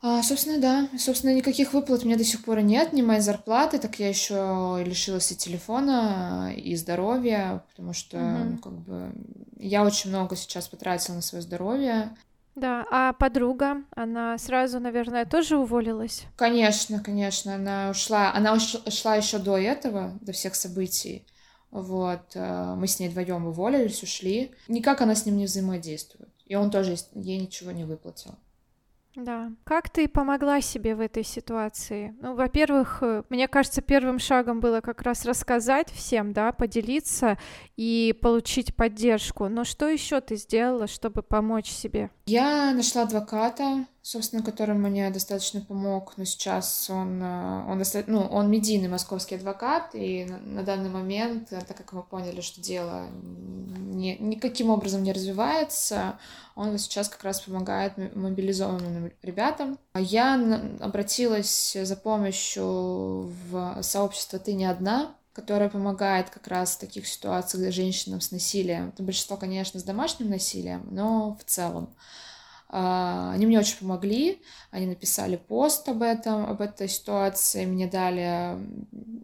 А, 0.00 0.22
собственно, 0.22 0.58
да. 0.58 0.88
Собственно, 0.96 1.34
никаких 1.34 1.72
выплат 1.72 2.02
у 2.02 2.06
меня 2.06 2.16
до 2.16 2.24
сих 2.24 2.44
пор 2.44 2.60
нет, 2.60 2.92
ни 2.92 3.02
моей 3.02 3.20
зарплаты, 3.20 3.78
так 3.78 3.98
я 3.98 4.08
еще 4.08 4.80
лишилась 4.84 5.32
и 5.32 5.36
телефона, 5.36 6.52
и 6.56 6.76
здоровья, 6.76 7.64
потому 7.70 7.92
что, 7.92 8.16
угу. 8.16 8.44
ну, 8.44 8.58
как 8.58 8.72
бы, 8.72 9.12
я 9.56 9.84
очень 9.84 10.10
много 10.10 10.36
сейчас 10.36 10.68
потратила 10.68 11.16
на 11.16 11.22
свое 11.22 11.42
здоровье. 11.42 12.16
Да, 12.54 12.84
а 12.90 13.12
подруга, 13.12 13.84
она 13.94 14.36
сразу, 14.38 14.80
наверное, 14.80 15.24
тоже 15.24 15.56
уволилась? 15.56 16.24
Конечно, 16.36 17.00
конечно, 17.00 17.54
она 17.54 17.90
ушла, 17.90 18.32
она 18.32 18.54
ушла 18.54 19.14
еще 19.14 19.38
до 19.38 19.56
этого, 19.56 20.18
до 20.20 20.32
всех 20.32 20.56
событий. 20.56 21.24
Вот, 21.70 22.34
э, 22.34 22.74
мы 22.76 22.88
с 22.88 22.98
ней 22.98 23.10
вдвоем 23.10 23.46
уволились, 23.46 24.02
ушли. 24.02 24.52
Никак 24.66 25.02
она 25.02 25.14
с 25.14 25.26
ним 25.26 25.36
не 25.36 25.44
взаимодействует. 25.44 26.30
И 26.46 26.56
он 26.56 26.70
тоже 26.70 26.96
ей 27.14 27.38
ничего 27.38 27.70
не 27.72 27.84
выплатил. 27.84 28.34
Да. 29.18 29.50
Как 29.64 29.90
ты 29.90 30.06
помогла 30.06 30.60
себе 30.60 30.94
в 30.94 31.00
этой 31.00 31.24
ситуации? 31.24 32.14
Ну, 32.20 32.36
во-первых, 32.36 32.98
э, 33.00 33.24
мне 33.30 33.48
кажется, 33.48 33.82
первым 33.82 34.20
шагом 34.20 34.60
было 34.60 34.80
как 34.80 35.02
раз 35.02 35.24
рассказать 35.24 35.90
всем, 35.90 36.32
да, 36.32 36.52
поделиться 36.52 37.36
и 37.76 38.16
получить 38.22 38.76
поддержку. 38.76 39.48
Но 39.48 39.64
что 39.64 39.88
еще 39.88 40.20
ты 40.20 40.36
сделала, 40.36 40.86
чтобы 40.86 41.22
помочь 41.22 41.68
себе? 41.68 42.10
Я 42.26 42.72
нашла 42.72 43.02
адвоката, 43.02 43.86
собственно, 44.08 44.42
который 44.42 44.74
мне 44.74 45.10
достаточно 45.10 45.60
помог, 45.60 46.14
но 46.16 46.24
сейчас 46.24 46.88
он, 46.88 47.22
э, 47.22 47.64
он, 47.70 47.82
ну, 48.06 48.20
он 48.20 48.50
медийный 48.50 48.88
московский 48.88 49.34
адвокат, 49.34 49.90
и 49.92 50.24
на, 50.24 50.62
данный 50.62 50.88
момент, 50.88 51.52
э, 51.52 51.60
так 51.60 51.76
как 51.76 51.92
мы 51.92 52.02
поняли, 52.02 52.40
что 52.40 52.58
дело 52.58 53.06
ни, 53.12 54.16
никаким 54.18 54.70
образом 54.70 55.02
не 55.02 55.12
развивается. 55.12 56.18
Он 56.54 56.78
сейчас 56.78 57.10
как 57.10 57.22
раз 57.22 57.42
помогает 57.42 57.98
мобилизованным 58.16 59.12
ребятам. 59.20 59.78
Я 59.94 60.36
обратилась 60.80 61.76
за 61.78 61.96
помощью 61.96 62.64
в 63.50 63.78
сообщество 63.82 64.38
«Ты 64.38 64.54
не 64.54 64.64
одна», 64.64 65.14
которое 65.34 65.68
помогает 65.68 66.30
как 66.30 66.46
раз 66.48 66.76
в 66.76 66.80
таких 66.80 67.06
ситуациях 67.06 67.74
женщинам 67.74 68.22
с 68.22 68.30
насилием. 68.30 68.88
Это 68.88 69.02
большинство, 69.02 69.36
конечно, 69.36 69.78
с 69.78 69.84
домашним 69.84 70.30
насилием, 70.30 70.88
но 70.90 71.36
в 71.38 71.44
целом. 71.44 71.94
А, 72.70 73.32
они 73.32 73.46
мне 73.46 73.58
очень 73.58 73.78
помогли, 73.78 74.42
они 74.70 74.86
написали 74.86 75.36
пост 75.36 75.88
об 75.88 76.02
этом, 76.02 76.44
об 76.48 76.60
этой 76.60 76.88
ситуации, 76.88 77.64
мне 77.64 77.86
дали 77.86 78.58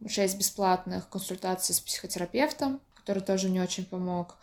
6 0.08 0.38
бесплатных 0.38 1.08
консультаций 1.08 1.74
с 1.74 1.80
психотерапевтом, 1.80 2.80
который 2.94 3.22
тоже 3.22 3.48
мне 3.48 3.62
очень 3.62 3.84
помог. 3.84 4.36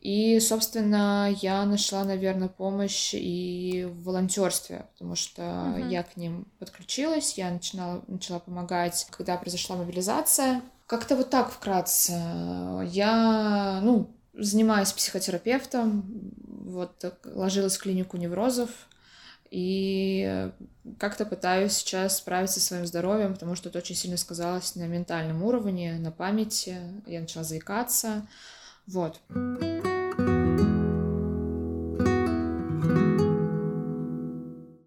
И, 0.00 0.38
собственно, 0.38 1.34
я 1.40 1.64
нашла, 1.64 2.04
наверное, 2.04 2.48
помощь 2.48 3.14
и 3.14 3.88
в 3.90 4.04
волонтерстве, 4.04 4.86
потому 4.92 5.16
что 5.16 5.42
uh-huh. 5.42 5.90
я 5.90 6.02
к 6.02 6.18
ним 6.18 6.46
подключилась, 6.58 7.38
я 7.38 7.50
начинала, 7.50 8.04
начала 8.06 8.38
помогать, 8.38 9.06
когда 9.10 9.38
произошла 9.38 9.76
мобилизация. 9.76 10.60
Как-то 10.86 11.16
вот 11.16 11.30
так 11.30 11.50
вкратце. 11.50 12.12
Я, 12.92 13.80
ну, 13.82 14.14
занимаюсь 14.36 14.92
психотерапевтом, 14.92 16.04
вот 16.46 17.04
ложилась 17.24 17.76
в 17.76 17.82
клинику 17.82 18.16
неврозов, 18.16 18.70
и 19.50 20.50
как-то 20.98 21.24
пытаюсь 21.24 21.74
сейчас 21.74 22.18
справиться 22.18 22.58
со 22.58 22.66
своим 22.66 22.86
здоровьем, 22.86 23.34
потому 23.34 23.54
что 23.54 23.68
это 23.68 23.78
очень 23.78 23.94
сильно 23.94 24.16
сказалось 24.16 24.74
на 24.74 24.88
ментальном 24.88 25.44
уровне, 25.44 25.96
на 25.98 26.10
памяти. 26.10 26.76
Я 27.06 27.20
начала 27.20 27.44
заикаться. 27.44 28.26
Вот. 28.88 29.20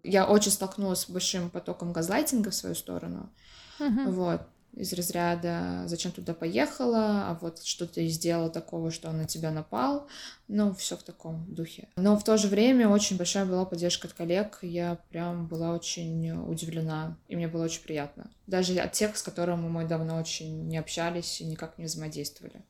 Я 0.02 0.26
очень 0.26 0.52
столкнулась 0.52 1.00
с 1.00 1.10
большим 1.10 1.48
потоком 1.48 1.92
газлайтинга 1.92 2.50
в 2.50 2.54
свою 2.54 2.74
сторону. 2.74 3.30
Uh-huh. 3.78 4.10
Вот 4.10 4.42
из 4.78 4.92
разряда 4.92 5.82
«Зачем 5.86 6.12
туда 6.12 6.34
поехала?», 6.34 7.28
а 7.28 7.38
вот 7.40 7.62
что 7.64 7.86
ты 7.86 8.06
сделала 8.08 8.48
такого, 8.48 8.90
что 8.90 9.08
он 9.08 9.18
на 9.18 9.24
тебя 9.26 9.50
напал. 9.50 10.06
Ну, 10.46 10.72
все 10.74 10.96
в 10.96 11.02
таком 11.02 11.44
духе. 11.52 11.88
Но 11.96 12.16
в 12.16 12.24
то 12.24 12.36
же 12.36 12.48
время 12.48 12.88
очень 12.88 13.16
большая 13.16 13.44
была 13.44 13.64
поддержка 13.64 14.06
от 14.06 14.14
коллег. 14.14 14.58
Я 14.62 14.98
прям 15.10 15.46
была 15.46 15.74
очень 15.74 16.30
удивлена, 16.30 17.18
и 17.28 17.36
мне 17.36 17.48
было 17.48 17.64
очень 17.64 17.82
приятно. 17.82 18.30
Даже 18.46 18.78
от 18.78 18.92
тех, 18.92 19.16
с 19.16 19.22
которыми 19.22 19.68
мы 19.68 19.84
давно 19.84 20.16
очень 20.16 20.68
не 20.68 20.78
общались 20.78 21.40
и 21.40 21.44
никак 21.44 21.76
не 21.78 21.84
взаимодействовали. 21.84 22.62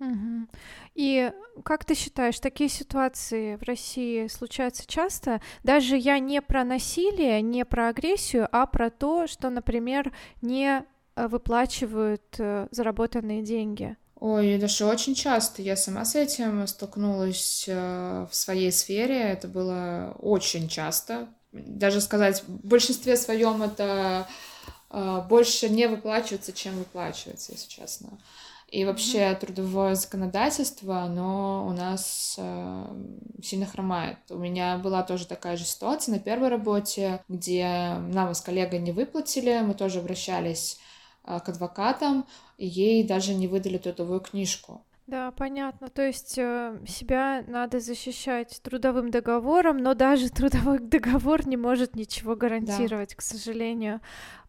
Угу. 0.00 0.46
И 0.94 1.32
как 1.64 1.84
ты 1.84 1.94
считаешь, 1.94 2.38
такие 2.38 2.70
ситуации 2.70 3.56
в 3.56 3.62
России 3.62 4.28
случаются 4.28 4.86
часто? 4.86 5.40
Даже 5.64 5.96
я 5.96 6.20
не 6.20 6.40
про 6.40 6.62
насилие, 6.62 7.42
не 7.42 7.64
про 7.64 7.88
агрессию, 7.88 8.48
а 8.52 8.66
про 8.66 8.90
то, 8.90 9.26
что, 9.26 9.50
например, 9.50 10.12
не 10.40 10.84
выплачивают 11.26 12.22
э, 12.38 12.68
заработанные 12.70 13.42
деньги? 13.42 13.96
Ой, 14.20 14.58
даже 14.58 14.84
очень 14.84 15.14
часто. 15.14 15.62
Я 15.62 15.76
сама 15.76 16.04
с 16.04 16.14
этим 16.14 16.66
столкнулась 16.66 17.64
э, 17.66 18.26
в 18.30 18.34
своей 18.34 18.70
сфере. 18.70 19.18
Это 19.18 19.48
было 19.48 20.14
очень 20.20 20.68
часто. 20.68 21.28
Даже 21.50 22.00
сказать, 22.00 22.44
в 22.46 22.66
большинстве 22.66 23.16
своем 23.16 23.62
это 23.62 24.28
больше 25.28 25.68
не 25.68 25.86
выплачивается, 25.86 26.52
чем 26.52 26.78
выплачивается, 26.78 27.52
если 27.52 27.68
честно. 27.68 28.18
И 28.68 28.84
вообще 28.84 29.20
mm-hmm. 29.20 29.40
трудовое 29.40 29.94
законодательство, 29.94 31.00
оно 31.00 31.66
у 31.66 31.72
нас 31.72 32.34
э, 32.36 32.86
сильно 33.42 33.64
хромает. 33.64 34.18
У 34.28 34.36
меня 34.36 34.76
была 34.76 35.02
тоже 35.02 35.26
такая 35.26 35.56
же 35.56 35.64
ситуация 35.64 36.12
на 36.12 36.18
первой 36.18 36.48
работе, 36.48 37.22
где 37.28 37.94
нам 38.10 38.34
с 38.34 38.42
коллегой 38.42 38.80
не 38.80 38.92
выплатили, 38.92 39.62
мы 39.62 39.72
тоже 39.72 40.00
обращались 40.00 40.78
к 41.44 41.48
адвокатам, 41.48 42.26
и 42.56 42.66
ей 42.66 43.06
даже 43.06 43.34
не 43.34 43.48
выдали 43.48 43.78
трудовую 43.78 44.20
книжку. 44.20 44.82
Да, 45.08 45.30
понятно. 45.30 45.88
То 45.88 46.02
есть 46.02 46.36
э, 46.36 46.78
себя 46.86 47.42
надо 47.48 47.80
защищать 47.80 48.60
трудовым 48.62 49.10
договором, 49.10 49.78
но 49.78 49.94
даже 49.94 50.28
трудовой 50.30 50.80
договор 50.80 51.46
не 51.48 51.56
может 51.56 51.96
ничего 51.96 52.36
гарантировать, 52.36 53.10
да. 53.10 53.16
к 53.16 53.22
сожалению. 53.22 54.00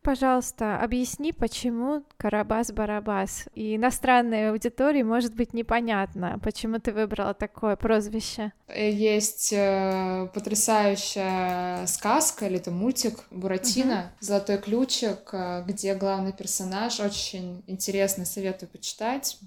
Пожалуйста, 0.01 0.79
объясни, 0.79 1.33
почему 1.33 2.03
Карабас-Барабас. 2.17 3.49
И 3.53 3.75
иностранной 3.75 4.51
аудитории 4.51 5.03
может 5.03 5.35
быть 5.35 5.53
непонятно, 5.53 6.39
почему 6.41 6.79
ты 6.79 6.93
выбрала 6.93 7.33
такое 7.33 7.75
прозвище. 7.75 8.53
Есть 8.73 9.51
э, 9.51 10.29
потрясающая 10.33 11.85
сказка 11.87 12.47
или 12.47 12.57
это 12.57 12.71
мультик 12.71 13.25
Буратино 13.29 13.91
uh-huh. 13.91 14.25
«Золотой 14.25 14.57
ключик», 14.59 15.29
э, 15.33 15.63
где 15.67 15.95
главный 15.95 16.31
персонаж 16.31 16.99
очень 16.99 17.63
интересно, 17.67 18.25
советую 18.25 18.69
почитать 18.69 19.37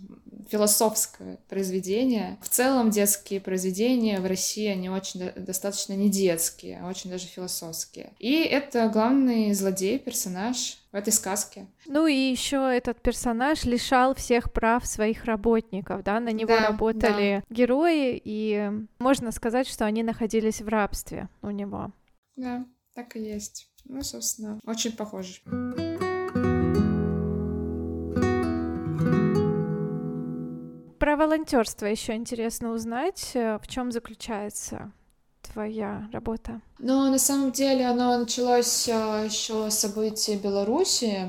философское 0.50 1.38
произведение. 1.48 2.36
В 2.42 2.48
целом 2.48 2.90
детские 2.90 3.40
произведения 3.40 4.20
в 4.20 4.26
России, 4.26 4.66
они 4.66 4.90
очень 4.90 5.30
достаточно 5.36 5.94
не 5.94 6.10
детские, 6.10 6.80
а 6.82 6.88
очень 6.88 7.10
даже 7.10 7.26
философские. 7.26 8.12
И 8.18 8.42
это 8.42 8.88
главный 8.88 9.52
злодей, 9.54 9.98
персонаж 9.98 10.41
в 10.50 10.96
этой 10.96 11.12
сказке. 11.12 11.66
Ну 11.86 12.06
и 12.06 12.14
еще 12.14 12.56
этот 12.56 13.00
персонаж 13.00 13.64
лишал 13.64 14.14
всех 14.14 14.52
прав 14.52 14.86
своих 14.86 15.24
работников, 15.24 16.02
да, 16.02 16.20
на 16.20 16.32
него 16.32 16.48
да, 16.48 16.68
работали 16.68 17.42
да. 17.48 17.54
герои, 17.54 18.20
и 18.22 18.70
можно 18.98 19.30
сказать, 19.32 19.66
что 19.66 19.84
они 19.84 20.02
находились 20.02 20.60
в 20.60 20.68
рабстве 20.68 21.28
у 21.42 21.50
него. 21.50 21.92
Да, 22.36 22.64
так 22.94 23.16
и 23.16 23.20
есть. 23.20 23.68
Ну, 23.84 24.02
собственно, 24.02 24.58
очень 24.66 24.92
похоже. 24.92 25.40
Про 30.98 31.16
волонтерство 31.16 31.86
еще 31.86 32.14
интересно 32.14 32.70
узнать, 32.70 33.32
э, 33.34 33.58
в 33.58 33.66
чем 33.66 33.90
заключается 33.90 34.92
твоя 35.52 36.08
работа? 36.12 36.60
Ну, 36.78 37.10
на 37.10 37.18
самом 37.18 37.52
деле 37.52 37.86
оно 37.86 38.18
началось 38.18 38.88
э, 38.88 39.26
еще 39.26 39.70
с 39.70 39.78
событий 39.78 40.36
Беларуси, 40.36 41.28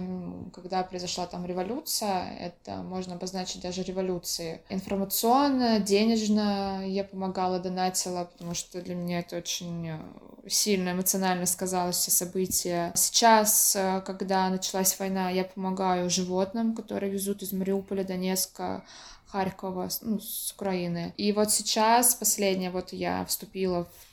когда 0.53 0.83
произошла 0.83 1.27
там 1.27 1.45
революция. 1.45 2.35
Это 2.39 2.77
можно 2.77 3.15
обозначить 3.15 3.61
даже 3.61 3.83
революцией. 3.83 4.61
Информационно, 4.69 5.79
денежно 5.79 6.83
я 6.85 7.03
помогала, 7.03 7.59
донатила, 7.59 8.25
потому 8.31 8.53
что 8.55 8.81
для 8.81 8.95
меня 8.95 9.19
это 9.19 9.37
очень 9.37 9.89
э, 9.89 9.99
сильно 10.47 10.91
эмоционально 10.91 11.45
сказалось 11.45 11.97
все 11.97 12.11
события. 12.11 12.91
Сейчас, 12.95 13.77
когда 14.05 14.49
началась 14.49 14.97
война, 14.99 15.29
я 15.29 15.43
помогаю 15.43 16.09
животным, 16.09 16.75
которые 16.75 17.11
везут 17.11 17.43
из 17.43 17.53
Мариуполя, 17.53 18.03
Донецка, 18.03 18.83
Харькова, 19.33 19.89
ну, 20.01 20.19
с 20.19 20.51
Украины. 20.51 21.13
И 21.17 21.31
вот 21.31 21.51
сейчас, 21.51 22.13
последнее, 22.13 22.69
вот 22.69 22.93
я 22.93 23.25
вступила 23.25 23.85
в 23.85 24.12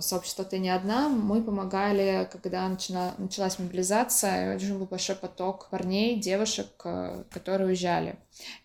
сообщество 0.00 0.44
«Ты 0.44 0.58
не 0.58 0.70
одна», 0.70 1.08
мы 1.08 1.42
помогали, 1.42 2.28
когда 2.30 2.68
начала, 2.68 3.14
началась 3.18 3.58
мобилизация, 3.58 4.54
очень 4.54 4.78
был 4.78 4.86
большой 4.86 5.16
поток 5.16 5.68
парней, 5.70 6.20
девушек, 6.20 6.68
э, 6.84 7.24
которые 7.30 7.68
уезжали. 7.68 8.16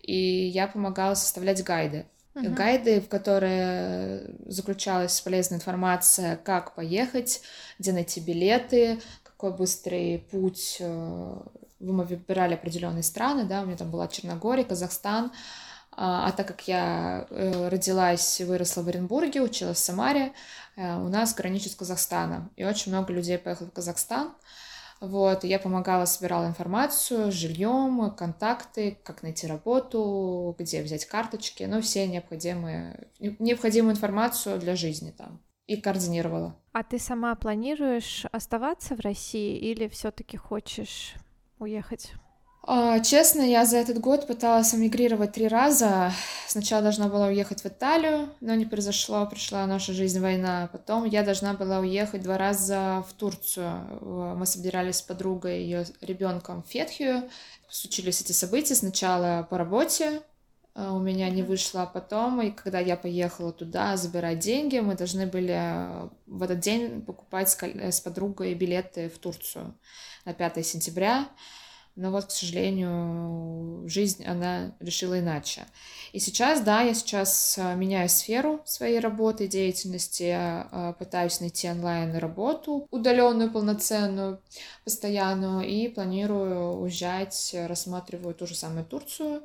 И 0.02 0.46
я 0.46 0.66
помогала 0.68 1.14
составлять 1.14 1.62
гайды. 1.64 2.06
Uh-huh. 2.34 2.52
Гайды, 2.52 3.00
в 3.00 3.08
которые 3.08 4.36
заключалась 4.46 5.20
полезная 5.20 5.58
информация, 5.58 6.36
как 6.36 6.74
поехать, 6.74 7.42
где 7.78 7.92
найти 7.92 8.20
билеты, 8.20 9.00
какой 9.22 9.52
быстрый 9.56 10.26
путь. 10.30 10.78
Э, 10.80 11.40
мы 11.80 12.04
выбирали 12.04 12.54
определенные 12.54 13.02
страны, 13.02 13.44
да, 13.44 13.62
у 13.62 13.66
меня 13.66 13.76
там 13.76 13.90
была 13.90 14.08
Черногория, 14.08 14.64
Казахстан, 14.64 15.32
а, 15.96 16.28
а 16.28 16.32
так 16.32 16.48
как 16.48 16.66
я 16.68 17.26
э, 17.30 17.68
родилась 17.68 18.40
выросла 18.40 18.82
в 18.82 18.88
Оренбурге, 18.88 19.42
училась 19.42 19.78
в 19.78 19.84
Самаре, 19.84 20.32
э, 20.76 20.96
у 20.96 21.08
нас 21.08 21.34
граничит 21.34 21.72
с 21.72 21.76
Казахстаном. 21.76 22.50
И 22.56 22.64
очень 22.64 22.92
много 22.92 23.12
людей 23.12 23.38
поехало 23.38 23.68
в 23.68 23.72
Казахстан. 23.72 24.34
Вот, 25.00 25.44
я 25.44 25.58
помогала, 25.58 26.06
собирала 26.06 26.46
информацию 26.46 27.30
с 27.30 27.34
жильем, 27.34 28.10
контакты, 28.16 28.98
как 29.02 29.22
найти 29.22 29.46
работу, 29.46 30.54
где 30.58 30.82
взять 30.82 31.04
карточки, 31.04 31.64
ну, 31.64 31.80
все 31.82 32.06
необходимые, 32.06 33.08
необходимую 33.18 33.92
информацию 33.92 34.58
для 34.58 34.76
жизни 34.76 35.10
там. 35.10 35.40
И 35.66 35.76
координировала. 35.76 36.56
А 36.72 36.82
ты 36.82 36.98
сама 36.98 37.34
планируешь 37.34 38.26
оставаться 38.32 38.94
в 38.96 39.00
России 39.00 39.56
или 39.58 39.88
все-таки 39.88 40.36
хочешь 40.36 41.14
уехать? 41.58 42.12
А, 42.66 43.00
честно, 43.00 43.42
я 43.42 43.66
за 43.66 43.76
этот 43.76 44.00
год 44.00 44.26
пыталась 44.26 44.74
эмигрировать 44.74 45.32
три 45.32 45.48
раза. 45.48 46.12
Сначала 46.46 46.80
должна 46.80 47.08
была 47.08 47.26
уехать 47.26 47.60
в 47.60 47.66
Италию, 47.66 48.30
но 48.40 48.54
не 48.54 48.64
произошло, 48.64 49.26
пришла 49.26 49.66
наша 49.66 49.92
жизнь 49.92 50.18
война. 50.18 50.70
Потом 50.72 51.04
я 51.04 51.22
должна 51.22 51.52
была 51.52 51.80
уехать 51.80 52.22
два 52.22 52.38
раза 52.38 53.04
в 53.06 53.12
Турцию. 53.12 54.34
Мы 54.38 54.46
собирались 54.46 54.96
с 54.96 55.02
подругой 55.02 55.60
и 55.60 55.64
ее 55.64 55.84
ребенком 56.00 56.62
в 56.62 56.68
Фетхию. 56.68 57.28
Случились 57.68 58.22
эти 58.22 58.32
события 58.32 58.74
сначала 58.74 59.46
по 59.50 59.58
работе, 59.58 60.22
э, 60.74 60.88
у 60.88 61.00
меня 61.00 61.28
не 61.28 61.42
вышло, 61.42 61.82
а 61.82 61.86
потом, 61.86 62.40
и 62.40 62.50
когда 62.50 62.78
я 62.78 62.96
поехала 62.96 63.52
туда 63.52 63.98
забирать 63.98 64.38
деньги, 64.38 64.78
мы 64.78 64.94
должны 64.94 65.26
были 65.26 65.54
э, 65.54 66.08
в 66.26 66.42
этот 66.42 66.60
день 66.60 67.02
покупать 67.02 67.50
с 67.50 68.00
подругой 68.00 68.54
билеты 68.54 69.10
в 69.10 69.18
Турцию 69.18 69.78
на 70.24 70.32
5 70.32 70.64
сентября. 70.64 71.28
Но 71.96 72.10
вот, 72.10 72.26
к 72.26 72.30
сожалению, 72.32 73.88
жизнь, 73.88 74.24
она 74.24 74.74
решила 74.80 75.20
иначе. 75.20 75.64
И 76.12 76.18
сейчас, 76.18 76.60
да, 76.60 76.82
я 76.82 76.92
сейчас 76.92 77.56
а, 77.56 77.74
меняю 77.74 78.08
сферу 78.08 78.62
своей 78.64 78.98
работы, 78.98 79.46
деятельности, 79.46 80.32
а, 80.34 80.94
пытаюсь 80.98 81.40
найти 81.40 81.70
онлайн 81.70 82.16
работу, 82.16 82.88
удаленную, 82.90 83.52
полноценную, 83.52 84.40
постоянную, 84.84 85.68
и 85.68 85.86
планирую 85.86 86.80
уезжать, 86.80 87.54
рассматриваю 87.68 88.34
ту 88.34 88.48
же 88.48 88.56
самую 88.56 88.84
Турцию, 88.84 89.44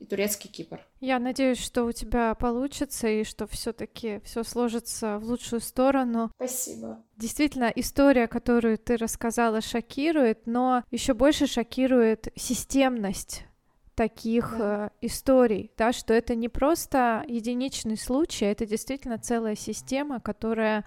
и 0.00 0.06
турецкий 0.06 0.50
Кипр. 0.50 0.80
Я 1.00 1.18
надеюсь, 1.18 1.58
что 1.58 1.84
у 1.84 1.92
тебя 1.92 2.34
получится 2.34 3.06
и 3.06 3.22
что 3.22 3.46
все-таки 3.46 4.20
все 4.24 4.42
сложится 4.42 5.18
в 5.18 5.24
лучшую 5.24 5.60
сторону. 5.60 6.30
Спасибо. 6.36 7.04
Действительно, 7.16 7.70
история, 7.74 8.26
которую 8.26 8.78
ты 8.78 8.96
рассказала, 8.96 9.60
шокирует, 9.60 10.46
но 10.46 10.82
еще 10.90 11.12
больше 11.14 11.46
шокирует 11.46 12.28
системность 12.34 13.44
таких 13.94 14.56
да. 14.58 14.86
э, 14.86 15.06
историй, 15.06 15.70
да, 15.76 15.92
что 15.92 16.14
это 16.14 16.34
не 16.34 16.48
просто 16.48 17.22
единичный 17.28 17.98
случай, 17.98 18.46
это 18.46 18.64
действительно 18.64 19.18
целая 19.18 19.54
система, 19.54 20.20
которая, 20.20 20.86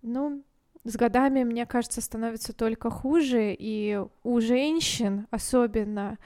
ну, 0.00 0.42
с 0.84 0.96
годами, 0.96 1.44
мне 1.44 1.66
кажется, 1.66 2.00
становится 2.00 2.54
только 2.54 2.88
хуже, 2.88 3.54
и 3.58 4.00
у 4.22 4.40
женщин 4.40 5.26
особенно 5.30 6.16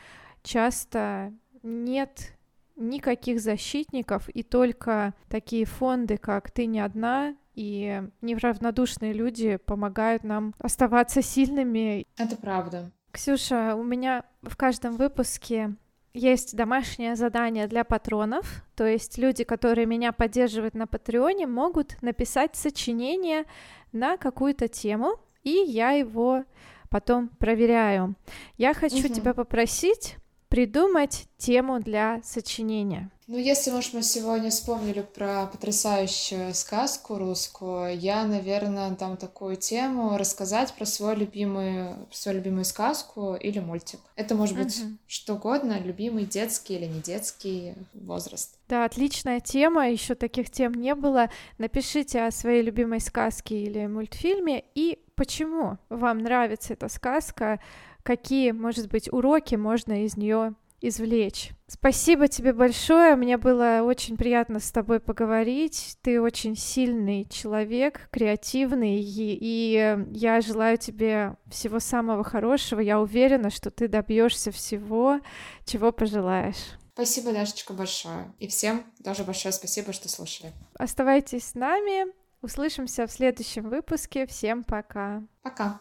часто 0.45 1.33
нет 1.63 2.35
никаких 2.77 3.41
защитников, 3.41 4.29
и 4.29 4.43
только 4.43 5.15
такие 5.29 5.65
фонды, 5.65 6.17
как 6.17 6.51
«Ты 6.51 6.67
не 6.67 6.81
одна», 6.81 7.35
и 7.55 8.03
неравнодушные 8.23 9.13
люди 9.13 9.57
помогают 9.57 10.25
нам 10.25 10.55
оставаться 10.59 11.21
сильными. 11.21 12.07
Это 12.17 12.37
правда. 12.37 12.91
Ксюша, 13.11 13.77
у 13.77 13.83
меня 13.83 14.25
в 14.43 14.57
каждом 14.57 14.97
выпуске 14.97 15.77
есть 16.15 16.57
домашнее 16.57 17.15
задание 17.15 17.67
для 17.67 17.85
патронов, 17.85 18.65
то 18.75 18.87
есть 18.87 19.19
люди, 19.19 19.45
которые 19.45 19.87
меня 19.87 20.13
поддерживают 20.13 20.75
на 20.75 20.87
Патреоне, 20.87 21.47
могут 21.47 22.01
написать 22.03 22.57
сочинение 22.57 23.45
на 23.93 24.17
какую-то 24.17 24.69
тему, 24.69 25.17
и 25.43 25.51
я 25.51 25.93
его 25.93 26.45
потом 26.91 27.29
проверяю. 27.29 28.15
Я 28.59 28.75
хочу 28.75 29.07
угу. 29.07 29.15
тебя 29.15 29.35
попросить 29.35 30.17
придумать 30.53 31.29
тему 31.39 31.81
для 31.81 32.21
сочинения. 32.23 33.11
Ну, 33.27 33.39
если, 33.39 33.71
может, 33.71 33.95
мы 33.95 34.03
сегодня 34.03 34.51
вспомнили 34.51 35.01
про 35.01 35.47
потрясающую 35.47 36.53
сказку 36.53 37.17
русскую, 37.17 37.99
я, 37.99 38.25
наверное, 38.25 38.91
дам 38.91 39.17
такую 39.17 39.57
тему 39.57 40.19
рассказать 40.19 40.75
про 40.75 40.85
свою 40.85 41.17
любимую, 41.17 42.07
свою 42.11 42.37
любимую 42.37 42.67
сказку 42.67 43.35
или 43.35 43.61
мультик. 43.61 44.01
Это 44.15 44.35
может 44.35 44.59
быть 44.59 44.79
uh-huh. 44.79 44.97
что 45.07 45.37
угодно, 45.37 45.81
любимый 45.81 46.27
детский 46.27 46.75
или 46.75 46.85
не 46.85 47.01
детский 47.01 47.73
возраст. 47.95 48.59
Да, 48.69 48.85
отличная 48.85 49.41
тема, 49.41 49.89
еще 49.89 50.15
таких 50.15 50.51
тем 50.51 50.75
не 50.75 50.95
было. 50.95 51.31
Напишите 51.57 52.25
о 52.25 52.31
своей 52.31 52.61
любимой 52.61 53.01
сказке 53.01 53.57
или 53.57 53.87
мультфильме 53.87 54.65
и 54.75 54.99
почему 55.15 55.79
вам 55.89 56.19
нравится 56.19 56.75
эта 56.75 56.89
сказка, 56.89 57.61
какие, 58.03 58.53
может 58.53 58.89
быть, 58.89 59.13
уроки 59.13 59.55
можно 59.55 60.05
из 60.05 60.17
нее 60.17 60.55
извлечь. 60.83 61.53
Спасибо 61.67 62.29
тебе 62.29 62.53
большое, 62.53 63.17
мне 63.17 63.39
было 63.39 63.83
очень 63.85 64.17
приятно 64.17 64.59
с 64.61 64.71
тобой 64.71 65.01
поговорить. 65.01 65.97
Ты 66.03 66.21
очень 66.21 66.57
сильный 66.57 67.25
человек, 67.31 68.09
креативный, 68.11 69.01
и, 69.01 69.39
и 69.41 69.97
я 70.11 70.41
желаю 70.41 70.77
тебе 70.77 71.37
всего 71.51 71.79
самого 71.79 72.25
хорошего. 72.25 72.81
Я 72.81 73.01
уверена, 73.01 73.51
что 73.51 73.71
ты 73.71 73.89
добьешься 73.89 74.51
всего, 74.51 75.21
чего 75.65 75.93
пожелаешь. 75.93 76.77
Спасибо, 76.95 77.33
Дашечка, 77.33 77.73
большое. 77.73 78.35
И 78.39 78.49
всем 78.49 78.85
тоже 79.03 79.25
большое 79.25 79.53
спасибо, 79.53 79.93
что 79.93 80.09
слушали. 80.11 80.53
Оставайтесь 80.75 81.45
с 81.45 81.55
нами. 81.55 82.13
Услышимся 82.43 83.07
в 83.07 83.13
следующем 83.13 83.71
выпуске. 83.71 84.27
Всем 84.27 84.63
пока. 84.65 85.23
Пока. 85.43 85.81